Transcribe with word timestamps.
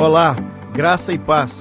Olá, 0.00 0.36
graça 0.72 1.12
e 1.12 1.18
paz. 1.18 1.60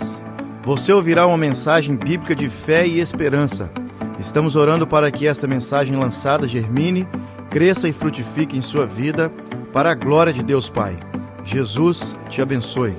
Você 0.64 0.94
ouvirá 0.94 1.26
uma 1.26 1.40
mensagem 1.40 1.98
bíblica 1.98 2.36
de 2.36 2.52
fé 2.52 2.86
e 2.86 3.00
esperança. 3.00 3.72
Estamos 4.20 4.56
orando 4.56 4.86
para 4.86 5.12
que 5.12 5.26
esta 5.26 5.48
mensagem 5.48 5.96
lançada 5.96 6.48
germine, 6.48 7.08
cresça 7.50 7.90
e 7.90 7.94
frutifique 7.94 8.56
em 8.56 8.62
sua 8.62 8.86
vida, 8.86 9.32
para 9.74 9.90
a 9.90 9.96
glória 9.96 10.32
de 10.32 10.44
Deus 10.44 10.70
Pai. 10.70 10.96
Jesus 11.44 12.16
te 12.30 12.40
abençoe. 12.40 12.96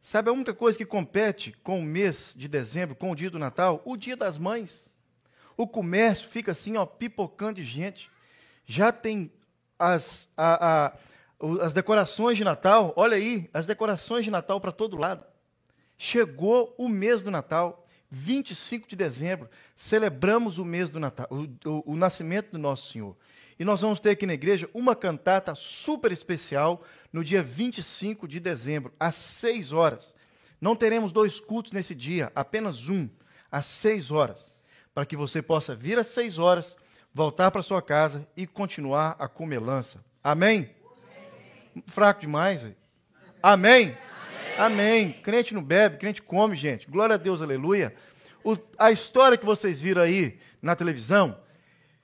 Sabe 0.00 0.30
a 0.30 0.32
única 0.32 0.54
coisa 0.54 0.78
que 0.78 0.86
compete 0.86 1.52
com 1.64 1.80
o 1.80 1.84
mês 1.84 2.32
de 2.36 2.46
dezembro, 2.46 2.94
com 2.94 3.10
o 3.10 3.16
dia 3.16 3.30
do 3.32 3.38
Natal? 3.40 3.82
O 3.84 3.96
dia 3.96 4.16
das 4.16 4.38
mães. 4.38 4.88
O 5.56 5.66
comércio 5.66 6.28
fica 6.28 6.52
assim, 6.52 6.76
ó, 6.76 6.86
pipocando 6.86 7.54
de 7.54 7.64
gente. 7.64 8.08
Já 8.64 8.92
tem 8.92 9.28
as, 9.76 10.28
a, 10.36 10.86
a 10.86 10.92
as 11.60 11.72
decorações 11.72 12.36
de 12.36 12.44
Natal, 12.44 12.92
olha 12.96 13.16
aí, 13.16 13.48
as 13.52 13.66
decorações 13.66 14.24
de 14.24 14.30
Natal 14.30 14.60
para 14.60 14.72
todo 14.72 14.98
lado. 14.98 15.24
Chegou 15.96 16.74
o 16.76 16.88
mês 16.88 17.22
do 17.22 17.30
Natal, 17.30 17.86
25 18.10 18.88
de 18.88 18.96
dezembro, 18.96 19.48
celebramos 19.74 20.58
o 20.58 20.64
mês 20.64 20.90
do 20.90 21.00
Natal, 21.00 21.26
o, 21.30 21.68
o, 21.68 21.92
o 21.92 21.96
nascimento 21.96 22.52
do 22.52 22.58
nosso 22.58 22.92
Senhor. 22.92 23.16
E 23.58 23.64
nós 23.64 23.80
vamos 23.80 24.00
ter 24.00 24.10
aqui 24.10 24.26
na 24.26 24.34
igreja 24.34 24.68
uma 24.74 24.96
cantata 24.96 25.54
super 25.54 26.10
especial 26.10 26.82
no 27.12 27.22
dia 27.22 27.42
25 27.42 28.26
de 28.26 28.40
dezembro, 28.40 28.92
às 28.98 29.14
6 29.14 29.72
horas. 29.72 30.16
Não 30.60 30.76
teremos 30.76 31.12
dois 31.12 31.40
cultos 31.40 31.72
nesse 31.72 31.94
dia, 31.94 32.30
apenas 32.34 32.88
um, 32.88 33.08
às 33.50 33.66
6 33.66 34.10
horas, 34.10 34.56
para 34.94 35.06
que 35.06 35.16
você 35.16 35.40
possa 35.40 35.74
vir 35.74 35.98
às 35.98 36.06
6 36.08 36.38
horas, 36.38 36.76
voltar 37.12 37.50
para 37.50 37.62
sua 37.62 37.80
casa 37.80 38.26
e 38.36 38.46
continuar 38.46 39.16
a 39.18 39.28
comelança. 39.28 40.04
Amém? 40.22 40.70
Fraco 41.86 42.20
demais. 42.20 42.60
Amém? 42.60 42.76
Amém? 43.42 43.96
Amém. 44.58 45.12
Crente 45.12 45.54
não 45.54 45.62
bebe, 45.62 45.98
crente 45.98 46.22
come, 46.22 46.56
gente. 46.56 46.90
Glória 46.90 47.14
a 47.14 47.18
Deus, 47.18 47.40
aleluia. 47.40 47.94
O, 48.42 48.56
a 48.78 48.90
história 48.90 49.36
que 49.36 49.44
vocês 49.44 49.80
viram 49.80 50.02
aí 50.02 50.38
na 50.62 50.74
televisão 50.74 51.38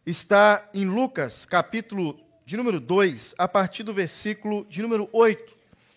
está 0.04 0.68
em 0.72 0.84
Lucas, 0.84 1.46
capítulo 1.46 2.18
de 2.44 2.56
número 2.56 2.78
2, 2.78 3.34
a 3.36 3.48
partir 3.48 3.82
do 3.82 3.92
versículo 3.92 4.64
de 4.68 4.80
número 4.80 5.08
8. 5.12 5.56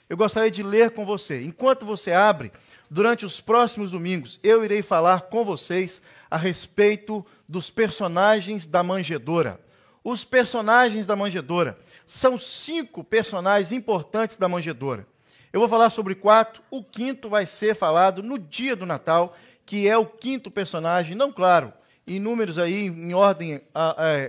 Eu 0.09 0.17
gostaria 0.17 0.49
de 0.49 0.63
ler 0.63 0.91
com 0.91 1.05
você. 1.05 1.43
Enquanto 1.43 1.85
você 1.85 2.11
abre, 2.11 2.51
durante 2.89 3.25
os 3.25 3.39
próximos 3.39 3.91
domingos, 3.91 4.39
eu 4.41 4.65
irei 4.65 4.81
falar 4.81 5.21
com 5.29 5.45
vocês 5.45 6.01
a 6.31 6.37
respeito 6.37 7.23
dos 7.47 7.69
personagens 7.69 8.65
da 8.65 8.81
manjedora. 8.81 9.59
Os 10.03 10.23
personagens 10.23 11.05
da 11.05 11.15
manjedora 11.15 11.77
são 12.07 12.37
cinco 12.37 13.03
personagens 13.03 13.71
importantes 13.71 14.37
da 14.37 14.47
manjedora. 14.47 15.05
Eu 15.51 15.59
vou 15.59 15.69
falar 15.69 15.89
sobre 15.89 16.15
quatro, 16.15 16.61
o 16.69 16.83
quinto 16.83 17.27
vai 17.27 17.45
ser 17.45 17.75
falado 17.75 18.21
no 18.21 18.37
dia 18.37 18.75
do 18.75 18.85
Natal, 18.85 19.35
que 19.65 19.87
é 19.87 19.97
o 19.97 20.05
quinto 20.05 20.49
personagem, 20.49 21.15
não 21.15 21.31
claro, 21.31 21.73
em 22.07 22.19
números 22.19 22.57
aí, 22.57 22.85
em 22.85 23.13
ordem 23.13 23.61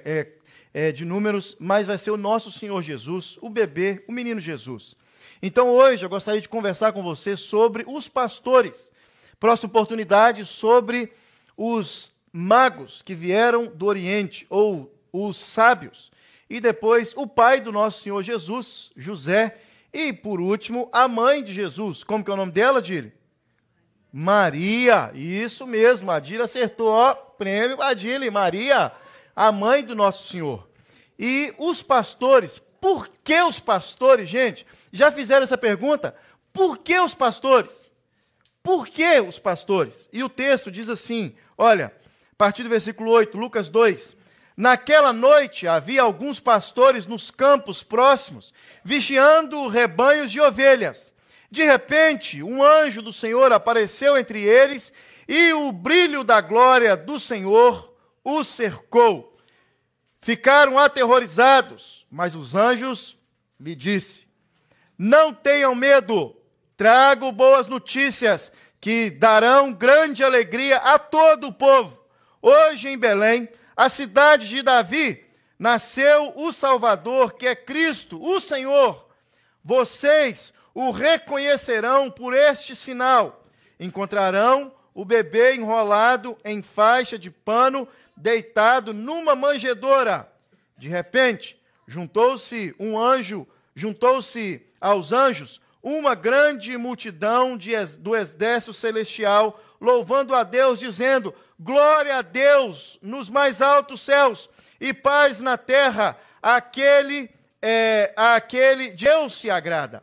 é, 0.04 0.28
é, 0.72 0.92
de 0.92 1.04
números, 1.04 1.56
mas 1.58 1.86
vai 1.86 1.98
ser 1.98 2.10
o 2.10 2.16
nosso 2.16 2.50
Senhor 2.50 2.82
Jesus, 2.82 3.38
o 3.41 3.48
bebê, 3.48 4.04
o 4.08 4.12
menino 4.12 4.41
Jesus. 4.41 4.96
Então 5.42 5.68
hoje 5.68 6.04
eu 6.04 6.10
gostaria 6.10 6.41
de 6.41 6.48
conversar 6.48 6.92
com 6.92 7.02
você 7.02 7.36
sobre 7.36 7.84
os 7.86 8.08
pastores. 8.08 8.91
Próxima 9.38 9.68
oportunidade 9.68 10.44
sobre 10.44 11.12
os 11.56 12.12
magos 12.32 13.02
que 13.02 13.14
vieram 13.14 13.66
do 13.66 13.86
Oriente, 13.86 14.46
ou 14.50 14.94
os 15.12 15.39
sábios 15.39 16.11
e 16.50 16.61
depois 16.61 17.12
o 17.16 17.28
pai 17.28 17.61
do 17.61 17.70
nosso 17.70 18.03
Senhor 18.03 18.22
Jesus, 18.25 18.91
José, 18.97 19.56
e 19.92 20.12
por 20.12 20.41
último 20.41 20.89
a 20.92 21.06
mãe 21.06 21.44
de 21.44 21.55
Jesus. 21.55 22.03
Como 22.03 22.25
que 22.25 22.30
é 22.30 22.34
o 22.34 22.36
nome 22.36 22.50
dela, 22.50 22.83
Dile? 22.83 23.12
Maria. 24.12 25.12
Isso 25.14 25.64
mesmo, 25.66 26.11
a 26.11 26.19
Dile 26.19 26.42
acertou, 26.42 26.88
ó, 26.88 27.15
prêmio 27.15 27.81
Adile, 27.81 28.31
Maria, 28.31 28.93
a 29.34 29.53
mãe 29.53 29.84
do 29.84 29.94
nosso 29.94 30.28
Senhor. 30.28 30.69
E 31.16 31.54
os 31.56 31.82
pastores, 31.82 32.60
por 32.81 33.09
que 33.22 33.41
os 33.42 33.60
pastores, 33.60 34.28
gente? 34.28 34.66
Já 34.92 35.12
fizeram 35.12 35.44
essa 35.44 35.59
pergunta? 35.59 36.16
Por 36.53 36.78
que 36.78 36.98
os 36.98 37.15
pastores? 37.15 37.91
Por 38.62 38.88
que 38.88 39.21
os 39.21 39.38
pastores? 39.38 40.09
E 40.12 40.25
o 40.25 40.28
texto 40.28 40.71
diz 40.71 40.88
assim: 40.88 41.34
olha, 41.56 41.94
a 42.32 42.37
partir 42.37 42.65
do 42.65 42.69
versículo 42.69 43.10
8, 43.10 43.38
Lucas 43.38 43.69
2. 43.69 44.19
Naquela 44.60 45.10
noite 45.10 45.66
havia 45.66 46.03
alguns 46.03 46.38
pastores 46.38 47.06
nos 47.06 47.31
campos 47.31 47.82
próximos, 47.82 48.53
vigiando 48.84 49.69
rebanhos 49.69 50.31
de 50.31 50.38
ovelhas. 50.38 51.15
De 51.50 51.65
repente, 51.65 52.43
um 52.43 52.62
anjo 52.62 53.00
do 53.00 53.10
Senhor 53.10 53.54
apareceu 53.54 54.19
entre 54.19 54.43
eles 54.43 54.93
e 55.26 55.54
o 55.54 55.72
brilho 55.72 56.22
da 56.22 56.43
glória 56.43 56.94
do 56.94 57.19
Senhor 57.19 57.97
os 58.22 58.48
cercou. 58.48 59.34
Ficaram 60.21 60.78
aterrorizados, 60.78 62.06
mas 62.10 62.34
os 62.34 62.54
anjos 62.54 63.16
lhe 63.59 63.75
disse: 63.75 64.27
Não 64.98 65.32
tenham 65.32 65.75
medo, 65.75 66.37
trago 66.77 67.32
boas 67.32 67.66
notícias 67.66 68.53
que 68.78 69.09
darão 69.09 69.72
grande 69.72 70.22
alegria 70.22 70.77
a 70.77 70.98
todo 70.98 71.47
o 71.47 71.53
povo. 71.54 71.98
Hoje 72.42 72.91
em 72.91 72.98
Belém, 72.98 73.48
a 73.80 73.88
cidade 73.88 74.46
de 74.46 74.60
Davi, 74.60 75.24
nasceu 75.58 76.34
o 76.36 76.52
Salvador, 76.52 77.32
que 77.32 77.46
é 77.46 77.56
Cristo, 77.56 78.22
o 78.22 78.38
Senhor. 78.38 79.08
Vocês 79.64 80.52
o 80.74 80.91
reconhecerão 80.91 82.10
por 82.10 82.34
este 82.34 82.76
sinal: 82.76 83.42
encontrarão 83.78 84.70
o 84.92 85.02
bebê 85.02 85.54
enrolado 85.54 86.36
em 86.44 86.60
faixa 86.60 87.18
de 87.18 87.30
pano, 87.30 87.88
deitado 88.14 88.92
numa 88.92 89.34
manjedoura. 89.34 90.30
De 90.76 90.86
repente, 90.86 91.58
juntou-se 91.86 92.74
um 92.78 92.98
anjo, 93.00 93.48
juntou-se 93.74 94.60
aos 94.78 95.10
anjos 95.10 95.58
uma 95.82 96.14
grande 96.14 96.76
multidão 96.76 97.56
de, 97.56 97.72
do 97.97 98.14
exército 98.14 98.74
celestial, 98.74 99.58
louvando 99.80 100.34
a 100.34 100.42
Deus, 100.42 100.78
dizendo: 100.78 101.34
Glória 101.62 102.16
a 102.16 102.22
Deus 102.22 102.98
nos 103.03 103.28
mais 103.28 103.60
altos 103.60 104.00
céus 104.00 104.48
e 104.81 104.94
paz 104.94 105.41
na 105.41 105.59
terra, 105.59 106.19
aquele, 106.41 107.28
é, 107.60 108.15
aquele 108.16 108.88
Deus 108.93 109.38
se 109.38 109.50
agrada. 109.50 110.03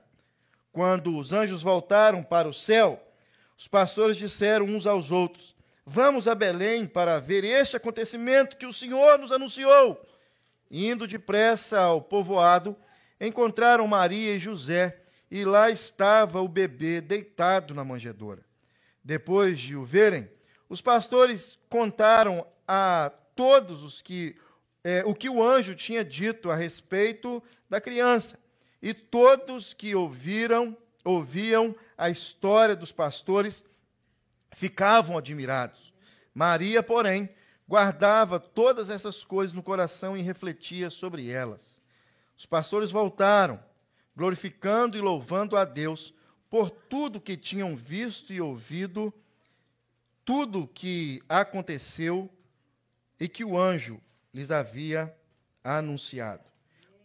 Quando 0.71 1.17
os 1.17 1.33
anjos 1.33 1.63
voltaram 1.63 2.21
para 2.21 2.47
o 2.47 2.53
céu, 2.53 3.01
os 3.57 3.67
pastores 3.67 4.15
disseram 4.15 4.67
uns 4.67 4.85
aos 4.85 5.09
outros: 5.09 5.55
Vamos 5.83 6.27
a 6.27 6.35
Belém 6.35 6.85
para 6.85 7.19
ver 7.19 7.43
este 7.43 7.75
acontecimento 7.75 8.55
que 8.55 8.67
o 8.67 8.73
Senhor 8.73 9.17
nos 9.17 9.31
anunciou. 9.31 9.99
Indo 10.69 11.07
depressa 11.07 11.79
ao 11.79 11.99
povoado, 11.99 12.77
encontraram 13.19 13.87
Maria 13.87 14.35
e 14.35 14.39
José, 14.39 14.95
e 15.31 15.43
lá 15.43 15.71
estava 15.71 16.39
o 16.39 16.47
bebê 16.47 17.01
deitado 17.01 17.73
na 17.73 17.83
manjedoura. 17.83 18.45
Depois 19.03 19.59
de 19.59 19.75
o 19.75 19.83
verem, 19.83 20.36
os 20.69 20.81
pastores 20.81 21.57
contaram 21.69 22.45
a 22.67 23.11
todos 23.35 23.83
os 23.83 24.01
que 24.01 24.35
é, 24.83 25.03
o 25.05 25.13
que 25.13 25.29
o 25.29 25.43
anjo 25.43 25.75
tinha 25.75 26.03
dito 26.03 26.49
a 26.49 26.55
respeito 26.55 27.43
da 27.69 27.81
criança. 27.81 28.39
E 28.81 28.93
todos 28.93 29.73
que 29.73 29.93
ouviram, 29.93 30.77
ouviam 31.03 31.75
a 31.97 32.09
história 32.09 32.75
dos 32.75 32.91
pastores, 32.91 33.65
ficavam 34.53 35.17
admirados. 35.17 35.93
Maria, 36.33 36.81
porém, 36.81 37.29
guardava 37.67 38.39
todas 38.39 38.89
essas 38.89 39.25
coisas 39.25 39.53
no 39.53 39.61
coração 39.61 40.15
e 40.15 40.21
refletia 40.21 40.89
sobre 40.89 41.29
elas. 41.29 41.81
Os 42.37 42.45
pastores 42.45 42.89
voltaram, 42.91 43.61
glorificando 44.15 44.97
e 44.97 45.01
louvando 45.01 45.57
a 45.57 45.65
Deus 45.65 46.13
por 46.49 46.69
tudo 46.69 47.19
que 47.19 47.35
tinham 47.35 47.75
visto 47.75 48.31
e 48.31 48.39
ouvido 48.39 49.13
tudo 50.27 50.67
que 50.67 51.23
aconteceu 51.29 52.29
e 53.17 53.29
que 53.29 53.45
o 53.45 53.57
anjo 53.57 54.01
lhes 54.33 54.51
havia 54.51 55.15
anunciado. 55.63 56.43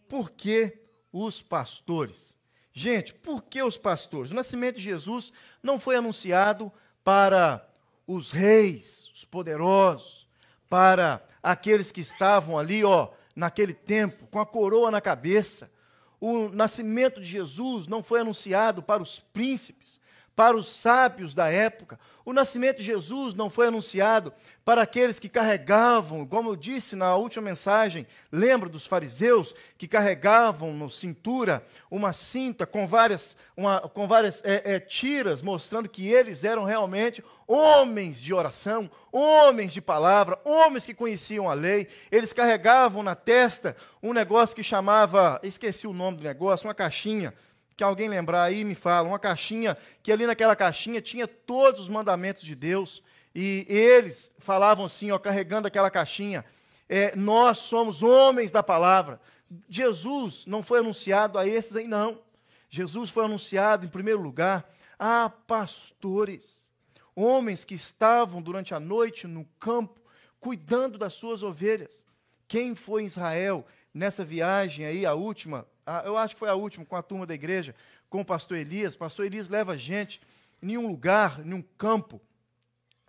Por 0.09 0.29
que 0.31 0.77
os 1.09 1.41
pastores? 1.41 2.37
Gente, 2.73 3.13
por 3.13 3.41
que 3.41 3.63
os 3.63 3.77
pastores? 3.77 4.31
O 4.31 4.35
nascimento 4.35 4.75
de 4.75 4.83
Jesus 4.83 5.31
não 5.63 5.79
foi 5.79 5.95
anunciado 5.95 6.69
para 7.01 7.65
os 8.05 8.29
reis, 8.29 9.09
os 9.13 9.23
poderosos, 9.23 10.27
para 10.67 11.25
aqueles 11.41 11.93
que 11.93 12.01
estavam 12.01 12.59
ali, 12.59 12.83
ó, 12.83 13.09
naquele 13.33 13.73
tempo, 13.73 14.27
com 14.27 14.41
a 14.41 14.45
coroa 14.45 14.91
na 14.91 14.99
cabeça. 14.99 15.71
O 16.19 16.49
nascimento 16.49 17.21
de 17.21 17.27
Jesus 17.29 17.87
não 17.87 18.03
foi 18.03 18.19
anunciado 18.19 18.83
para 18.83 19.01
os 19.01 19.21
príncipes, 19.21 20.01
para 20.35 20.57
os 20.57 20.67
sábios 20.67 21.33
da 21.33 21.49
época. 21.49 21.99
O 22.25 22.31
nascimento 22.31 22.77
de 22.77 22.83
Jesus 22.83 23.33
não 23.33 23.49
foi 23.49 23.67
anunciado 23.67 24.33
para 24.63 24.81
aqueles 24.81 25.19
que 25.19 25.27
carregavam, 25.27 26.25
como 26.25 26.51
eu 26.51 26.55
disse 26.55 26.95
na 26.95 27.15
última 27.15 27.43
mensagem, 27.43 28.07
lembra 28.31 28.69
dos 28.69 28.87
fariseus 28.87 29.53
que 29.77 29.89
carregavam 29.89 30.73
no 30.73 30.89
cintura 30.89 31.61
uma 31.91 32.13
cinta 32.13 32.65
com 32.65 32.87
várias, 32.87 33.35
uma, 33.57 33.81
com 33.81 34.07
várias 34.07 34.41
é, 34.45 34.75
é, 34.75 34.79
tiras, 34.79 35.41
mostrando 35.41 35.89
que 35.89 36.07
eles 36.07 36.45
eram 36.45 36.63
realmente 36.63 37.21
homens 37.45 38.21
de 38.21 38.33
oração, 38.33 38.89
homens 39.11 39.73
de 39.73 39.81
palavra, 39.81 40.39
homens 40.45 40.85
que 40.85 40.93
conheciam 40.93 41.49
a 41.49 41.53
lei. 41.53 41.89
Eles 42.09 42.31
carregavam 42.31 43.03
na 43.03 43.15
testa 43.15 43.75
um 44.01 44.13
negócio 44.13 44.55
que 44.55 44.63
chamava, 44.63 45.41
esqueci 45.43 45.85
o 45.85 45.93
nome 45.93 46.19
do 46.19 46.23
negócio, 46.23 46.67
uma 46.67 46.73
caixinha 46.73 47.33
que 47.75 47.83
alguém 47.83 48.07
lembrar 48.07 48.43
aí 48.43 48.63
me 48.63 48.75
fala, 48.75 49.07
uma 49.07 49.19
caixinha, 49.19 49.77
que 50.01 50.11
ali 50.11 50.25
naquela 50.25 50.55
caixinha 50.55 51.01
tinha 51.01 51.27
todos 51.27 51.81
os 51.81 51.89
mandamentos 51.89 52.43
de 52.43 52.55
Deus, 52.55 53.03
e 53.33 53.65
eles 53.67 54.31
falavam 54.37 54.85
assim, 54.85 55.11
ó, 55.11 55.17
carregando 55.17 55.67
aquela 55.67 55.89
caixinha, 55.89 56.45
é, 56.87 57.15
nós 57.15 57.57
somos 57.57 58.03
homens 58.03 58.51
da 58.51 58.61
palavra. 58.61 59.19
Jesus 59.67 60.45
não 60.45 60.61
foi 60.61 60.79
anunciado 60.79 61.39
a 61.39 61.47
esses 61.47 61.75
aí, 61.75 61.87
não. 61.87 62.21
Jesus 62.69 63.09
foi 63.09 63.25
anunciado, 63.25 63.85
em 63.85 63.89
primeiro 63.89 64.21
lugar, 64.21 64.69
a 64.97 65.29
pastores, 65.29 66.71
homens 67.15 67.65
que 67.65 67.75
estavam 67.75 68.41
durante 68.41 68.73
a 68.73 68.79
noite 68.79 69.27
no 69.27 69.45
campo, 69.59 69.99
cuidando 70.39 70.97
das 70.97 71.13
suas 71.13 71.41
ovelhas. 71.43 72.05
Quem 72.47 72.75
foi 72.75 73.03
em 73.03 73.07
Israel 73.07 73.65
nessa 73.93 74.23
viagem 74.23 74.85
aí, 74.85 75.05
a 75.05 75.13
última, 75.13 75.67
eu 76.05 76.17
acho 76.17 76.35
que 76.35 76.39
foi 76.39 76.49
a 76.49 76.55
última, 76.55 76.85
com 76.85 76.95
a 76.95 77.01
turma 77.01 77.25
da 77.25 77.33
igreja, 77.33 77.75
com 78.09 78.21
o 78.21 78.25
pastor 78.25 78.57
Elias. 78.57 78.95
O 78.95 78.99
pastor 78.99 79.25
Elias 79.25 79.49
leva 79.49 79.73
a 79.73 79.77
gente 79.77 80.21
em 80.61 80.77
um 80.77 80.87
lugar, 80.87 81.45
em 81.45 81.53
um 81.53 81.61
campo, 81.77 82.21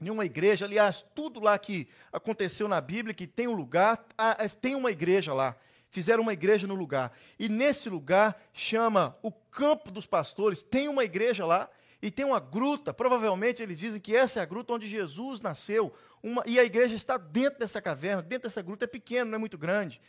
em 0.00 0.10
uma 0.10 0.24
igreja. 0.24 0.64
Aliás, 0.64 1.04
tudo 1.14 1.40
lá 1.40 1.58
que 1.58 1.88
aconteceu 2.12 2.66
na 2.66 2.80
Bíblia, 2.80 3.14
que 3.14 3.26
tem 3.26 3.46
um 3.46 3.54
lugar, 3.54 4.04
é, 4.38 4.48
tem 4.48 4.74
uma 4.74 4.90
igreja 4.90 5.32
lá. 5.32 5.56
Fizeram 5.88 6.22
uma 6.22 6.32
igreja 6.32 6.66
no 6.66 6.74
lugar. 6.74 7.12
E 7.38 7.48
nesse 7.48 7.88
lugar 7.88 8.36
chama 8.52 9.16
o 9.22 9.30
Campo 9.30 9.92
dos 9.92 10.06
Pastores. 10.06 10.62
Tem 10.62 10.88
uma 10.88 11.04
igreja 11.04 11.46
lá 11.46 11.70
e 12.02 12.10
tem 12.10 12.24
uma 12.24 12.40
gruta. 12.40 12.92
Provavelmente 12.92 13.62
eles 13.62 13.78
dizem 13.78 14.00
que 14.00 14.16
essa 14.16 14.40
é 14.40 14.42
a 14.42 14.46
gruta 14.46 14.72
onde 14.72 14.88
Jesus 14.88 15.40
nasceu. 15.40 15.94
Uma, 16.20 16.42
e 16.46 16.58
a 16.58 16.64
igreja 16.64 16.96
está 16.96 17.16
dentro 17.16 17.60
dessa 17.60 17.80
caverna, 17.80 18.22
dentro 18.22 18.48
dessa 18.48 18.60
gruta. 18.60 18.84
É 18.84 18.88
pequeno, 18.88 19.30
não 19.30 19.36
é 19.36 19.38
muito 19.38 19.56
grande. 19.56 20.00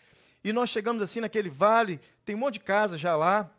E 0.45 0.53
nós 0.53 0.69
chegamos 0.69 1.01
assim 1.01 1.21
naquele 1.21 1.49
vale, 1.49 1.99
tem 2.23 2.35
um 2.35 2.37
monte 2.37 2.53
de 2.53 2.59
casa 2.59 2.99
já 2.99 3.15
lá, 3.15 3.49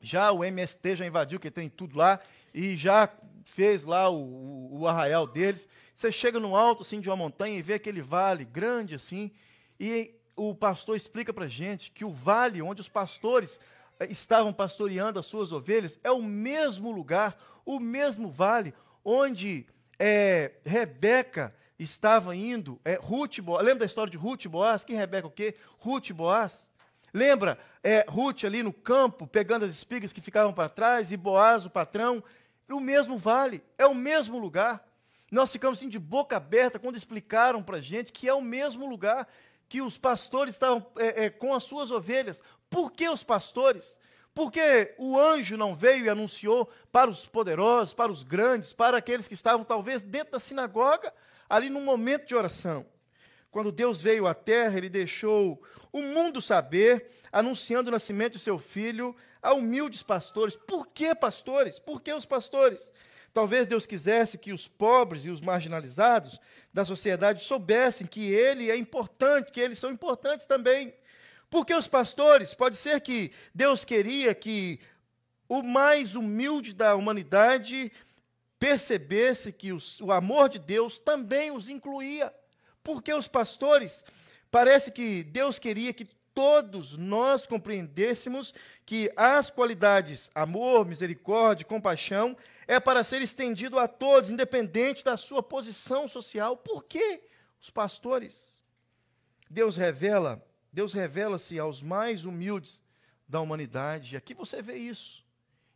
já 0.00 0.32
o 0.32 0.42
MST 0.42 0.96
já 0.96 1.06
invadiu, 1.06 1.38
que 1.38 1.50
tem 1.50 1.68
tudo 1.68 1.98
lá, 1.98 2.18
e 2.54 2.78
já 2.78 3.10
fez 3.44 3.84
lá 3.84 4.08
o, 4.08 4.22
o, 4.22 4.80
o 4.80 4.88
arraial 4.88 5.26
deles. 5.26 5.68
Você 5.94 6.10
chega 6.10 6.40
no 6.40 6.56
alto 6.56 6.80
assim 6.80 6.98
de 6.98 7.10
uma 7.10 7.16
montanha 7.16 7.58
e 7.58 7.60
vê 7.60 7.74
aquele 7.74 8.00
vale 8.00 8.46
grande 8.46 8.94
assim, 8.94 9.30
e 9.78 10.14
o 10.34 10.54
pastor 10.54 10.96
explica 10.96 11.30
para 11.30 11.46
gente 11.46 11.90
que 11.90 12.06
o 12.06 12.10
vale 12.10 12.62
onde 12.62 12.80
os 12.80 12.88
pastores 12.88 13.60
eh, 14.00 14.06
estavam 14.10 14.50
pastoreando 14.50 15.20
as 15.20 15.26
suas 15.26 15.52
ovelhas 15.52 15.98
é 16.02 16.10
o 16.10 16.22
mesmo 16.22 16.90
lugar, 16.90 17.36
o 17.66 17.78
mesmo 17.78 18.30
vale 18.30 18.72
onde 19.04 19.66
é, 19.98 20.52
Rebeca 20.64 21.54
estava 21.78 22.34
indo, 22.34 22.80
é, 22.84 22.94
Ruth, 22.94 23.40
Boaz, 23.40 23.64
lembra 23.64 23.80
da 23.80 23.86
história 23.86 24.10
de 24.10 24.16
Ruth 24.16 24.46
Boaz? 24.46 24.84
Que 24.84 24.94
Rebeca 24.94 25.26
o 25.26 25.30
quê? 25.30 25.54
Ruth 25.78 26.10
Boaz. 26.12 26.70
Lembra 27.12 27.58
é, 27.82 28.04
Ruth 28.08 28.44
ali 28.44 28.62
no 28.62 28.72
campo, 28.72 29.26
pegando 29.26 29.64
as 29.64 29.70
espigas 29.70 30.12
que 30.12 30.20
ficavam 30.20 30.52
para 30.52 30.68
trás, 30.68 31.12
e 31.12 31.16
Boaz, 31.16 31.64
o 31.66 31.70
patrão, 31.70 32.22
o 32.68 32.80
mesmo 32.80 33.16
vale, 33.18 33.62
é 33.78 33.86
o 33.86 33.94
mesmo 33.94 34.38
lugar. 34.38 34.84
Nós 35.30 35.50
ficamos 35.50 35.78
assim 35.78 35.88
de 35.88 35.98
boca 35.98 36.36
aberta 36.36 36.78
quando 36.78 36.96
explicaram 36.96 37.62
para 37.62 37.78
a 37.78 37.80
gente 37.80 38.12
que 38.12 38.28
é 38.28 38.34
o 38.34 38.42
mesmo 38.42 38.88
lugar 38.88 39.28
que 39.68 39.82
os 39.82 39.98
pastores 39.98 40.54
estavam 40.54 40.86
é, 40.96 41.24
é, 41.24 41.30
com 41.30 41.54
as 41.54 41.64
suas 41.64 41.90
ovelhas. 41.90 42.42
Por 42.70 42.92
que 42.92 43.08
os 43.08 43.24
pastores? 43.24 43.98
Porque 44.34 44.94
o 44.98 45.18
anjo 45.18 45.56
não 45.56 45.74
veio 45.74 46.04
e 46.04 46.08
anunciou 46.08 46.68
para 46.90 47.10
os 47.10 47.26
poderosos, 47.26 47.94
para 47.94 48.10
os 48.10 48.22
grandes, 48.22 48.72
para 48.72 48.98
aqueles 48.98 49.28
que 49.28 49.34
estavam 49.34 49.64
talvez 49.64 50.02
dentro 50.02 50.32
da 50.32 50.40
sinagoga, 50.40 51.12
ali 51.48 51.70
num 51.70 51.84
momento 51.84 52.26
de 52.26 52.34
oração. 52.34 52.86
Quando 53.50 53.70
Deus 53.70 54.02
veio 54.02 54.26
à 54.26 54.34
terra, 54.34 54.76
ele 54.78 54.88
deixou 54.88 55.62
o 55.92 56.02
mundo 56.02 56.42
saber, 56.42 57.08
anunciando 57.30 57.88
o 57.88 57.92
nascimento 57.92 58.32
de 58.32 58.40
seu 58.40 58.58
filho 58.58 59.14
a 59.40 59.52
humildes 59.52 60.02
pastores. 60.02 60.56
Por 60.56 60.88
que 60.88 61.14
pastores? 61.14 61.78
Por 61.78 62.02
que 62.02 62.12
os 62.12 62.26
pastores? 62.26 62.90
Talvez 63.32 63.66
Deus 63.66 63.84
quisesse 63.86 64.38
que 64.38 64.52
os 64.52 64.66
pobres 64.66 65.24
e 65.24 65.30
os 65.30 65.40
marginalizados 65.40 66.40
da 66.72 66.84
sociedade 66.84 67.44
soubessem 67.44 68.06
que 68.06 68.32
ele 68.32 68.70
é 68.70 68.76
importante, 68.76 69.52
que 69.52 69.60
eles 69.60 69.78
são 69.78 69.90
importantes 69.92 70.46
também. 70.46 70.94
Por 71.50 71.66
que 71.66 71.74
os 71.74 71.86
pastores? 71.86 72.54
Pode 72.54 72.76
ser 72.76 73.00
que 73.00 73.32
Deus 73.54 73.84
queria 73.84 74.34
que 74.34 74.80
o 75.48 75.62
mais 75.62 76.14
humilde 76.14 76.72
da 76.72 76.96
humanidade 76.96 77.92
percebesse 78.64 79.52
que 79.52 79.74
os, 79.74 80.00
o 80.00 80.10
amor 80.10 80.48
de 80.48 80.58
Deus 80.58 80.96
também 80.96 81.50
os 81.50 81.68
incluía. 81.68 82.34
Porque 82.82 83.12
os 83.12 83.28
pastores, 83.28 84.02
parece 84.50 84.90
que 84.90 85.22
Deus 85.22 85.58
queria 85.58 85.92
que 85.92 86.06
todos 86.32 86.96
nós 86.96 87.46
compreendêssemos 87.46 88.54
que 88.86 89.12
as 89.18 89.50
qualidades 89.50 90.30
amor, 90.34 90.86
misericórdia, 90.86 91.66
compaixão 91.66 92.34
é 92.66 92.80
para 92.80 93.04
ser 93.04 93.20
estendido 93.20 93.78
a 93.78 93.86
todos, 93.86 94.30
independente 94.30 95.04
da 95.04 95.18
sua 95.18 95.42
posição 95.42 96.08
social. 96.08 96.56
Por 96.56 96.84
que 96.84 97.20
os 97.60 97.68
pastores? 97.68 98.62
Deus 99.50 99.76
revela, 99.76 100.42
Deus 100.72 100.94
revela-se 100.94 101.58
aos 101.58 101.82
mais 101.82 102.24
humildes 102.24 102.82
da 103.28 103.42
humanidade. 103.42 104.14
E 104.14 104.16
aqui 104.16 104.32
você 104.32 104.62
vê 104.62 104.76
isso. 104.76 105.22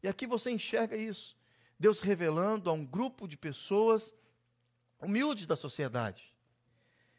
E 0.03 0.09
aqui 0.09 0.27
você 0.27 0.51
enxerga 0.51 0.97
isso. 0.97 1.38
Deus 1.79 2.01
revelando 2.01 2.69
a 2.69 2.73
um 2.73 2.85
grupo 2.85 3.29
de 3.29 3.37
pessoas 3.37 4.13
humildes 5.01 5.47
da 5.47 5.57
sociedade. 5.57 6.35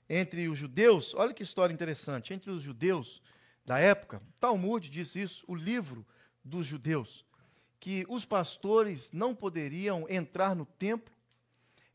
Entre 0.10 0.50
os 0.50 0.58
judeus, 0.58 1.14
olha 1.14 1.34
que 1.34 1.44
história 1.44 1.74
interessante, 1.74 2.34
entre 2.34 2.52
os 2.52 2.62
judeus 2.62 3.22
da 3.66 3.80
época, 3.80 4.22
Talmud 4.40 4.90
diz 4.90 5.16
isso, 5.16 5.46
o 5.48 5.56
livro 5.56 6.06
dos 6.44 6.66
judeus, 6.66 7.24
que 7.80 8.06
os 8.10 8.26
pastores 8.26 9.12
não 9.12 9.34
poderiam 9.34 10.06
entrar 10.10 10.56
no 10.56 10.66
templo, 10.66 11.14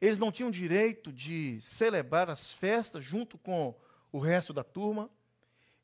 eles 0.00 0.18
não 0.18 0.32
tinham 0.32 0.50
direito 0.50 1.12
de 1.12 1.58
celebrar 1.60 2.30
as 2.30 2.52
festas 2.52 3.04
junto 3.04 3.36
com 3.36 3.74
o 4.12 4.18
resto 4.18 4.52
da 4.52 4.62
turma, 4.62 5.10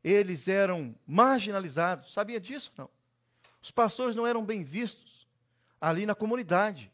eles 0.02 0.48
eram 0.48 0.94
marginalizados, 1.06 2.12
sabia 2.12 2.40
disso? 2.40 2.72
Não. 2.76 2.88
Os 3.60 3.70
pastores 3.70 4.14
não 4.14 4.26
eram 4.26 4.46
bem 4.46 4.64
vistos 4.64 5.19
ali 5.80 6.04
na 6.04 6.14
comunidade, 6.14 6.92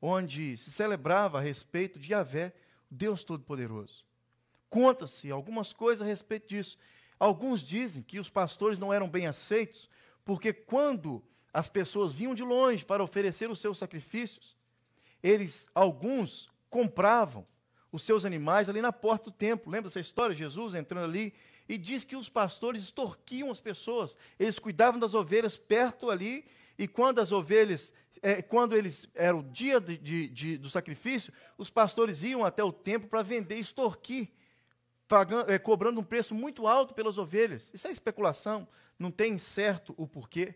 onde 0.00 0.56
se 0.56 0.70
celebrava 0.70 1.38
a 1.38 1.40
respeito 1.40 1.98
de 1.98 2.12
Yahvé, 2.12 2.54
Deus 2.90 3.24
Todo-Poderoso. 3.24 4.04
Conta-se 4.70 5.30
algumas 5.30 5.72
coisas 5.72 6.06
a 6.06 6.08
respeito 6.08 6.48
disso. 6.48 6.78
Alguns 7.18 7.62
dizem 7.62 8.02
que 8.02 8.20
os 8.20 8.28
pastores 8.30 8.78
não 8.78 8.92
eram 8.92 9.08
bem 9.08 9.26
aceitos, 9.26 9.88
porque 10.24 10.52
quando 10.52 11.22
as 11.52 11.68
pessoas 11.68 12.12
vinham 12.12 12.34
de 12.34 12.42
longe 12.42 12.84
para 12.84 13.02
oferecer 13.02 13.50
os 13.50 13.58
seus 13.58 13.78
sacrifícios, 13.78 14.56
eles, 15.22 15.66
alguns, 15.74 16.48
compravam 16.70 17.46
os 17.90 18.02
seus 18.02 18.24
animais 18.24 18.68
ali 18.68 18.80
na 18.80 18.92
porta 18.92 19.24
do 19.24 19.32
templo. 19.32 19.72
Lembra 19.72 19.88
essa 19.88 19.98
história? 19.98 20.36
Jesus 20.36 20.74
entrando 20.74 21.04
ali 21.04 21.34
e 21.68 21.76
diz 21.76 22.04
que 22.04 22.16
os 22.16 22.28
pastores 22.28 22.82
extorquiam 22.82 23.50
as 23.50 23.60
pessoas. 23.60 24.16
Eles 24.38 24.58
cuidavam 24.58 25.00
das 25.00 25.14
ovelhas 25.14 25.56
perto 25.56 26.10
ali, 26.10 26.46
e 26.78 26.86
quando 26.86 27.20
as 27.20 27.32
ovelhas 27.32 27.92
é, 28.22 28.42
quando 28.42 28.76
eles 28.76 29.08
era 29.14 29.36
o 29.36 29.42
dia 29.42 29.80
de, 29.80 29.96
de, 29.96 30.28
de, 30.28 30.58
do 30.58 30.70
sacrifício, 30.70 31.32
os 31.56 31.70
pastores 31.70 32.22
iam 32.22 32.44
até 32.44 32.62
o 32.62 32.72
templo 32.72 33.08
para 33.08 33.22
vender, 33.22 33.56
extorquir, 33.56 34.28
pagando, 35.06 35.50
é, 35.50 35.58
cobrando 35.58 36.00
um 36.00 36.04
preço 36.04 36.34
muito 36.34 36.66
alto 36.66 36.94
pelas 36.94 37.18
ovelhas. 37.18 37.70
Isso 37.72 37.86
é 37.86 37.92
especulação, 37.92 38.66
não 38.98 39.10
tem 39.10 39.38
certo 39.38 39.94
o 39.96 40.06
porquê. 40.06 40.54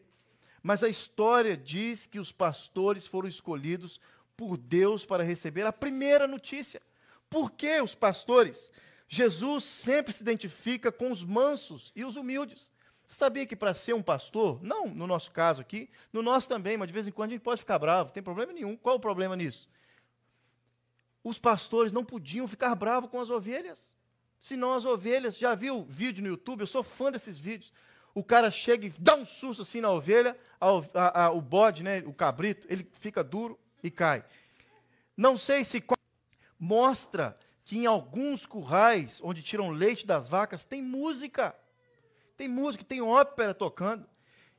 Mas 0.62 0.82
a 0.82 0.88
história 0.88 1.56
diz 1.56 2.06
que 2.06 2.20
os 2.20 2.30
pastores 2.30 3.06
foram 3.06 3.28
escolhidos 3.28 4.00
por 4.36 4.56
Deus 4.56 5.04
para 5.04 5.24
receber 5.24 5.66
a 5.66 5.72
primeira 5.72 6.26
notícia. 6.26 6.80
Por 7.28 7.50
que 7.50 7.80
os 7.80 7.94
pastores? 7.94 8.70
Jesus 9.08 9.64
sempre 9.64 10.12
se 10.12 10.22
identifica 10.22 10.90
com 10.90 11.10
os 11.10 11.24
mansos 11.24 11.92
e 11.94 12.04
os 12.04 12.16
humildes. 12.16 12.70
Você 13.06 13.14
sabia 13.14 13.46
que 13.46 13.56
para 13.56 13.74
ser 13.74 13.94
um 13.94 14.02
pastor, 14.02 14.62
não 14.62 14.86
no 14.86 15.06
nosso 15.06 15.30
caso 15.30 15.60
aqui, 15.60 15.90
no 16.12 16.22
nosso 16.22 16.48
também, 16.48 16.76
mas 16.76 16.88
de 16.88 16.94
vez 16.94 17.06
em 17.06 17.12
quando 17.12 17.30
a 17.30 17.32
gente 17.32 17.42
pode 17.42 17.60
ficar 17.60 17.78
bravo, 17.78 18.06
não 18.06 18.14
tem 18.14 18.22
problema 18.22 18.52
nenhum. 18.52 18.76
Qual 18.76 18.96
o 18.96 19.00
problema 19.00 19.36
nisso? 19.36 19.68
Os 21.22 21.38
pastores 21.38 21.92
não 21.92 22.04
podiam 22.04 22.48
ficar 22.48 22.74
bravos 22.74 23.10
com 23.10 23.20
as 23.20 23.30
ovelhas. 23.30 23.92
Senão 24.40 24.74
as 24.74 24.84
ovelhas, 24.84 25.36
já 25.38 25.54
viu 25.54 25.84
vídeo 25.84 26.22
no 26.22 26.30
YouTube? 26.30 26.62
Eu 26.62 26.66
sou 26.66 26.82
fã 26.82 27.12
desses 27.12 27.38
vídeos. 27.38 27.72
O 28.14 28.24
cara 28.24 28.50
chega 28.50 28.86
e 28.86 28.92
dá 28.98 29.14
um 29.14 29.24
susto 29.24 29.62
assim 29.62 29.80
na 29.80 29.90
ovelha, 29.90 30.36
a, 30.60 30.68
a, 30.94 31.24
a, 31.24 31.30
o 31.30 31.40
bode, 31.40 31.82
né, 31.82 32.02
o 32.04 32.12
cabrito, 32.12 32.66
ele 32.68 32.86
fica 33.00 33.22
duro. 33.22 33.58
e 33.82 33.90
cai. 33.90 34.24
Não 35.16 35.36
sei 35.36 35.64
se 35.64 35.82
mostra 36.58 37.38
que 37.64 37.78
em 37.78 37.86
alguns 37.86 38.46
currais 38.46 39.20
onde 39.22 39.42
tiram 39.42 39.70
leite 39.70 40.06
das 40.06 40.28
vacas 40.28 40.64
tem 40.64 40.82
música. 40.82 41.54
Tem 42.42 42.48
música, 42.48 42.82
tem 42.82 43.00
ópera 43.00 43.54
tocando. 43.54 44.04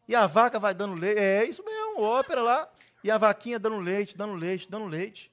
E 0.07 0.15
a 0.15 0.25
vaca 0.25 0.57
vai 0.57 0.73
dando 0.73 0.95
leite. 0.95 1.19
É 1.19 1.43
isso 1.43 1.61
mesmo, 1.65 2.01
ópera 2.01 2.41
lá. 2.41 2.69
E 3.03 3.11
a 3.11 3.17
vaquinha 3.17 3.59
dando 3.59 3.77
leite, 3.77 4.15
dando 4.15 4.35
leite, 4.35 4.71
dando 4.71 4.85
leite. 4.85 5.29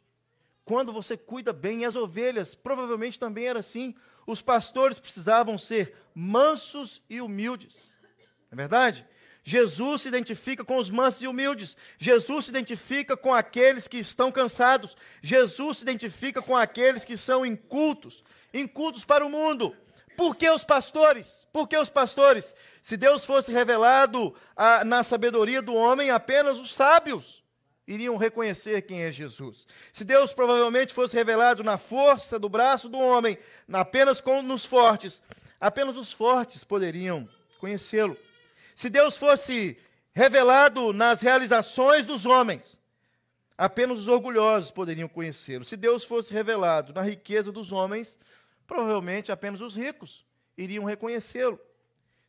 Quando 0.65 0.93
você 0.93 1.17
cuida 1.17 1.53
bem, 1.53 1.83
e 1.83 1.85
as 1.85 1.95
ovelhas, 1.95 2.57
provavelmente 2.57 3.21
também 3.21 3.47
era 3.47 3.61
assim. 3.61 3.95
Os 4.27 4.43
pastores 4.43 4.99
precisavam 4.99 5.57
ser 5.57 5.95
mansos 6.13 7.01
e 7.09 7.21
humildes. 7.21 7.89
Não 8.51 8.55
é 8.55 8.57
verdade? 8.57 9.07
Jesus 9.45 10.03
se 10.03 10.09
identifica 10.09 10.65
com 10.65 10.77
os 10.77 10.91
mansos 10.91 11.23
e 11.23 11.29
humildes. 11.29 11.77
Jesus 12.01 12.47
se 12.47 12.51
identifica 12.51 13.17
com 13.17 13.33
aqueles 13.33 13.87
que 13.87 13.99
estão 13.99 14.33
cansados. 14.33 14.97
Jesus 15.23 15.77
se 15.77 15.83
identifica 15.85 16.43
com 16.43 16.57
aqueles 16.57 17.05
que 17.05 17.17
são 17.17 17.47
incultos, 17.47 18.25
incultos 18.53 19.05
para 19.05 19.25
o 19.25 19.31
mundo. 19.31 19.73
Por 20.17 20.37
que 20.37 20.49
os 20.51 20.65
pastores? 20.65 21.47
Por 21.53 21.69
que 21.69 21.77
os 21.77 21.91
pastores? 21.91 22.55
Se 22.83 22.97
Deus 22.97 23.25
fosse 23.25 23.53
revelado 23.53 24.35
a, 24.57 24.85
na 24.85 25.03
sabedoria 25.03 25.61
do 25.61 25.75
homem, 25.75 26.11
apenas 26.11 26.59
os 26.59 26.73
sábios 26.75 27.43
iriam 27.87 28.17
reconhecer 28.17 28.83
quem 28.83 29.03
é 29.03 29.13
Jesus. 29.13 29.67
Se 29.93 30.05
Deus 30.05 30.33
provavelmente 30.33 30.95
fosse 30.95 31.17
revelado 31.17 31.65
na 31.65 31.77
força 31.77 32.39
do 32.39 32.49
braço 32.49 32.89
do 32.89 32.99
homem, 32.99 33.37
apenas 33.73 34.21
com, 34.21 34.43
nos 34.43 34.65
fortes, 34.65 35.21
apenas 35.61 35.97
os 35.97 36.13
fortes 36.13 36.63
poderiam 36.63 37.29
conhecê-lo. 37.59 38.17
Se 38.75 38.89
Deus 38.89 39.17
fosse 39.17 39.77
revelado 40.13 40.93
nas 40.93 41.21
realizações 41.21 42.07
dos 42.07 42.25
homens, 42.27 42.63
apenas 43.59 43.99
os 43.99 44.09
orgulhosos 44.09 44.71
poderiam 44.71 45.09
conhecê-lo. 45.09 45.65
Se 45.65 45.77
Deus 45.77 46.05
fosse 46.05 46.33
revelado 46.33 46.93
na 46.93 47.03
riqueza 47.03 47.53
dos 47.53 47.73
homens, 47.73 48.19
provavelmente 48.71 49.33
apenas 49.33 49.61
os 49.61 49.75
ricos 49.75 50.25
iriam 50.57 50.85
reconhecê-lo. 50.85 51.59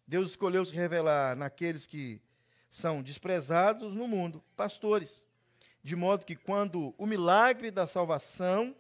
Deus 0.08 0.32
escolheu 0.32 0.66
se 0.66 0.74
revelar 0.74 1.36
naqueles 1.36 1.86
que 1.86 2.20
são 2.72 3.04
desprezados 3.04 3.94
no 3.94 4.08
mundo, 4.08 4.44
pastores. 4.56 5.24
De 5.84 5.96
modo 5.96 6.26
que 6.26 6.36
quando 6.36 6.96
o 6.98 7.06
milagre 7.06 7.70
da 7.70 7.86
salvação 7.86 8.76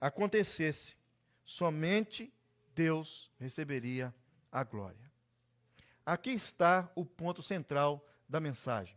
acontecesse, 0.00 0.96
somente 1.44 2.32
Deus 2.76 3.28
receberia 3.40 4.14
a 4.52 4.62
glória. 4.62 5.10
Aqui 6.06 6.30
está 6.30 6.88
o 6.94 7.04
ponto 7.04 7.42
central 7.42 8.06
da 8.28 8.38
mensagem. 8.38 8.96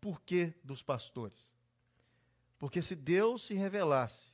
Por 0.00 0.18
que 0.22 0.54
dos 0.64 0.82
pastores? 0.82 1.54
Porque 2.58 2.80
se 2.80 2.96
Deus 2.96 3.44
se 3.46 3.52
revelasse 3.52 4.32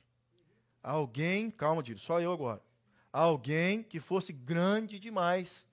a 0.81 0.91
alguém, 0.91 1.51
calma, 1.51 1.83
Dilo, 1.83 1.99
só 1.99 2.21
eu 2.21 2.31
agora, 2.31 2.68
alguém 3.11 3.83
que 3.83 3.99
fosse 3.99 4.31
grande 4.31 4.99
demais 4.99 5.67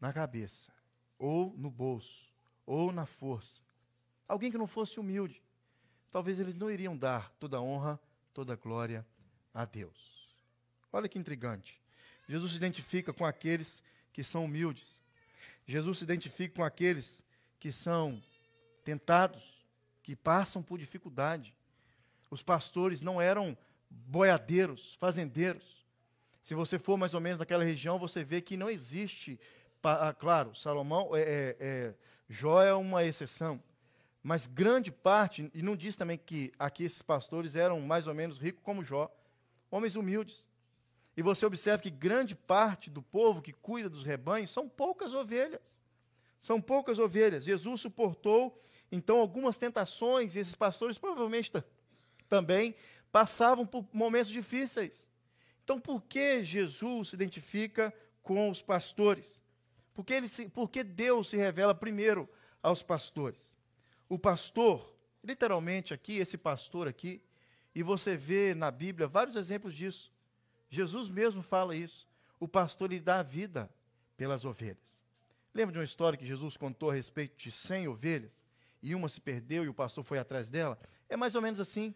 na 0.00 0.12
cabeça, 0.12 0.72
ou 1.18 1.54
no 1.56 1.70
bolso, 1.70 2.30
ou 2.64 2.92
na 2.92 3.06
força, 3.06 3.60
alguém 4.26 4.50
que 4.50 4.58
não 4.58 4.66
fosse 4.66 4.98
humilde, 4.98 5.42
talvez 6.10 6.38
eles 6.38 6.54
não 6.54 6.70
iriam 6.70 6.96
dar 6.96 7.30
toda 7.38 7.56
a 7.56 7.60
honra, 7.60 8.00
toda 8.32 8.52
a 8.52 8.56
glória 8.56 9.06
a 9.52 9.64
Deus. 9.64 10.28
Olha 10.92 11.08
que 11.08 11.18
intrigante. 11.18 11.80
Jesus 12.28 12.52
se 12.52 12.56
identifica 12.56 13.12
com 13.12 13.26
aqueles 13.26 13.82
que 14.12 14.22
são 14.22 14.44
humildes. 14.44 15.00
Jesus 15.66 15.98
se 15.98 16.04
identifica 16.04 16.56
com 16.56 16.64
aqueles 16.64 17.22
que 17.58 17.70
são 17.70 18.22
tentados, 18.84 19.64
que 20.02 20.16
passam 20.16 20.62
por 20.62 20.78
dificuldade. 20.78 21.54
Os 22.30 22.42
pastores 22.42 23.00
não 23.00 23.20
eram 23.20 23.56
boiadeiros, 23.90 24.94
fazendeiros. 24.94 25.84
Se 26.42 26.54
você 26.54 26.78
for 26.78 26.96
mais 26.96 27.12
ou 27.12 27.20
menos 27.20 27.38
naquela 27.38 27.64
região, 27.64 27.98
você 27.98 28.24
vê 28.24 28.40
que 28.40 28.56
não 28.56 28.70
existe, 28.70 29.38
ah, 29.82 30.14
claro, 30.16 30.54
Salomão, 30.54 31.14
é, 31.14 31.20
é, 31.20 31.56
é, 31.60 31.94
Jó 32.28 32.62
é 32.62 32.72
uma 32.72 33.04
exceção, 33.04 33.62
mas 34.22 34.46
grande 34.46 34.92
parte, 34.92 35.50
e 35.52 35.62
não 35.62 35.76
diz 35.76 35.96
também 35.96 36.18
que 36.18 36.52
aqui 36.58 36.84
esses 36.84 37.02
pastores 37.02 37.56
eram 37.56 37.80
mais 37.80 38.06
ou 38.06 38.14
menos 38.14 38.38
ricos 38.38 38.62
como 38.62 38.84
Jó, 38.84 39.10
homens 39.70 39.96
humildes. 39.96 40.48
E 41.16 41.22
você 41.22 41.44
observa 41.44 41.82
que 41.82 41.90
grande 41.90 42.34
parte 42.34 42.88
do 42.88 43.02
povo 43.02 43.42
que 43.42 43.52
cuida 43.52 43.90
dos 43.90 44.04
rebanhos 44.04 44.50
são 44.50 44.68
poucas 44.68 45.12
ovelhas. 45.12 45.84
São 46.40 46.60
poucas 46.60 46.98
ovelhas. 46.98 47.44
Jesus 47.44 47.80
suportou, 47.80 48.58
então, 48.90 49.20
algumas 49.20 49.56
tentações, 49.56 50.34
e 50.34 50.38
esses 50.38 50.54
pastores 50.54 50.98
provavelmente 50.98 51.52
também 52.28 52.74
passavam 53.10 53.66
por 53.66 53.86
momentos 53.92 54.30
difíceis. 54.30 55.08
Então, 55.64 55.80
por 55.80 56.02
que 56.02 56.42
Jesus 56.42 57.08
se 57.08 57.14
identifica 57.14 57.94
com 58.22 58.50
os 58.50 58.60
pastores? 58.62 59.42
Porque, 59.94 60.12
ele 60.12 60.28
se, 60.28 60.48
porque 60.48 60.82
Deus 60.82 61.28
se 61.28 61.36
revela 61.36 61.74
primeiro 61.74 62.28
aos 62.62 62.82
pastores. 62.82 63.56
O 64.08 64.18
pastor, 64.18 64.96
literalmente 65.22 65.92
aqui, 65.92 66.18
esse 66.18 66.36
pastor 66.36 66.88
aqui, 66.88 67.22
e 67.74 67.82
você 67.82 68.16
vê 68.16 68.54
na 68.54 68.70
Bíblia 68.70 69.06
vários 69.06 69.36
exemplos 69.36 69.74
disso. 69.74 70.12
Jesus 70.68 71.08
mesmo 71.08 71.42
fala 71.42 71.76
isso. 71.76 72.08
O 72.38 72.48
pastor 72.48 72.90
lhe 72.90 72.98
dá 72.98 73.20
a 73.20 73.22
vida 73.22 73.70
pelas 74.16 74.44
ovelhas. 74.44 75.00
Lembra 75.52 75.72
de 75.72 75.78
uma 75.78 75.84
história 75.84 76.18
que 76.18 76.26
Jesus 76.26 76.56
contou 76.56 76.90
a 76.90 76.94
respeito 76.94 77.36
de 77.36 77.50
100 77.50 77.88
ovelhas 77.88 78.44
e 78.82 78.94
uma 78.94 79.08
se 79.08 79.20
perdeu 79.20 79.64
e 79.64 79.68
o 79.68 79.74
pastor 79.74 80.04
foi 80.04 80.18
atrás 80.18 80.48
dela? 80.48 80.78
É 81.08 81.16
mais 81.16 81.34
ou 81.34 81.42
menos 81.42 81.60
assim. 81.60 81.94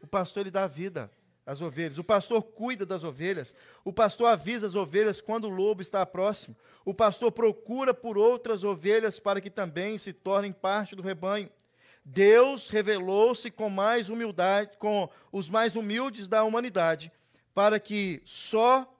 O 0.00 0.06
pastor 0.06 0.44
lhe 0.44 0.50
dá 0.50 0.66
vida 0.66 1.10
às 1.44 1.60
ovelhas. 1.60 1.98
O 1.98 2.04
pastor 2.04 2.42
cuida 2.42 2.84
das 2.84 3.04
ovelhas. 3.04 3.54
O 3.84 3.92
pastor 3.92 4.28
avisa 4.28 4.66
as 4.66 4.74
ovelhas 4.74 5.20
quando 5.20 5.44
o 5.44 5.50
lobo 5.50 5.80
está 5.80 6.04
próximo. 6.04 6.56
O 6.84 6.92
pastor 6.92 7.30
procura 7.32 7.94
por 7.94 8.18
outras 8.18 8.64
ovelhas 8.64 9.18
para 9.20 9.40
que 9.40 9.50
também 9.50 9.96
se 9.96 10.12
tornem 10.12 10.52
parte 10.52 10.96
do 10.96 11.02
rebanho. 11.02 11.50
Deus 12.04 12.68
revelou-se 12.68 13.50
com 13.50 13.68
mais 13.68 14.08
humildade, 14.08 14.76
com 14.78 15.08
os 15.32 15.50
mais 15.50 15.74
humildes 15.74 16.28
da 16.28 16.44
humanidade, 16.44 17.10
para 17.52 17.80
que 17.80 18.22
só 18.24 18.92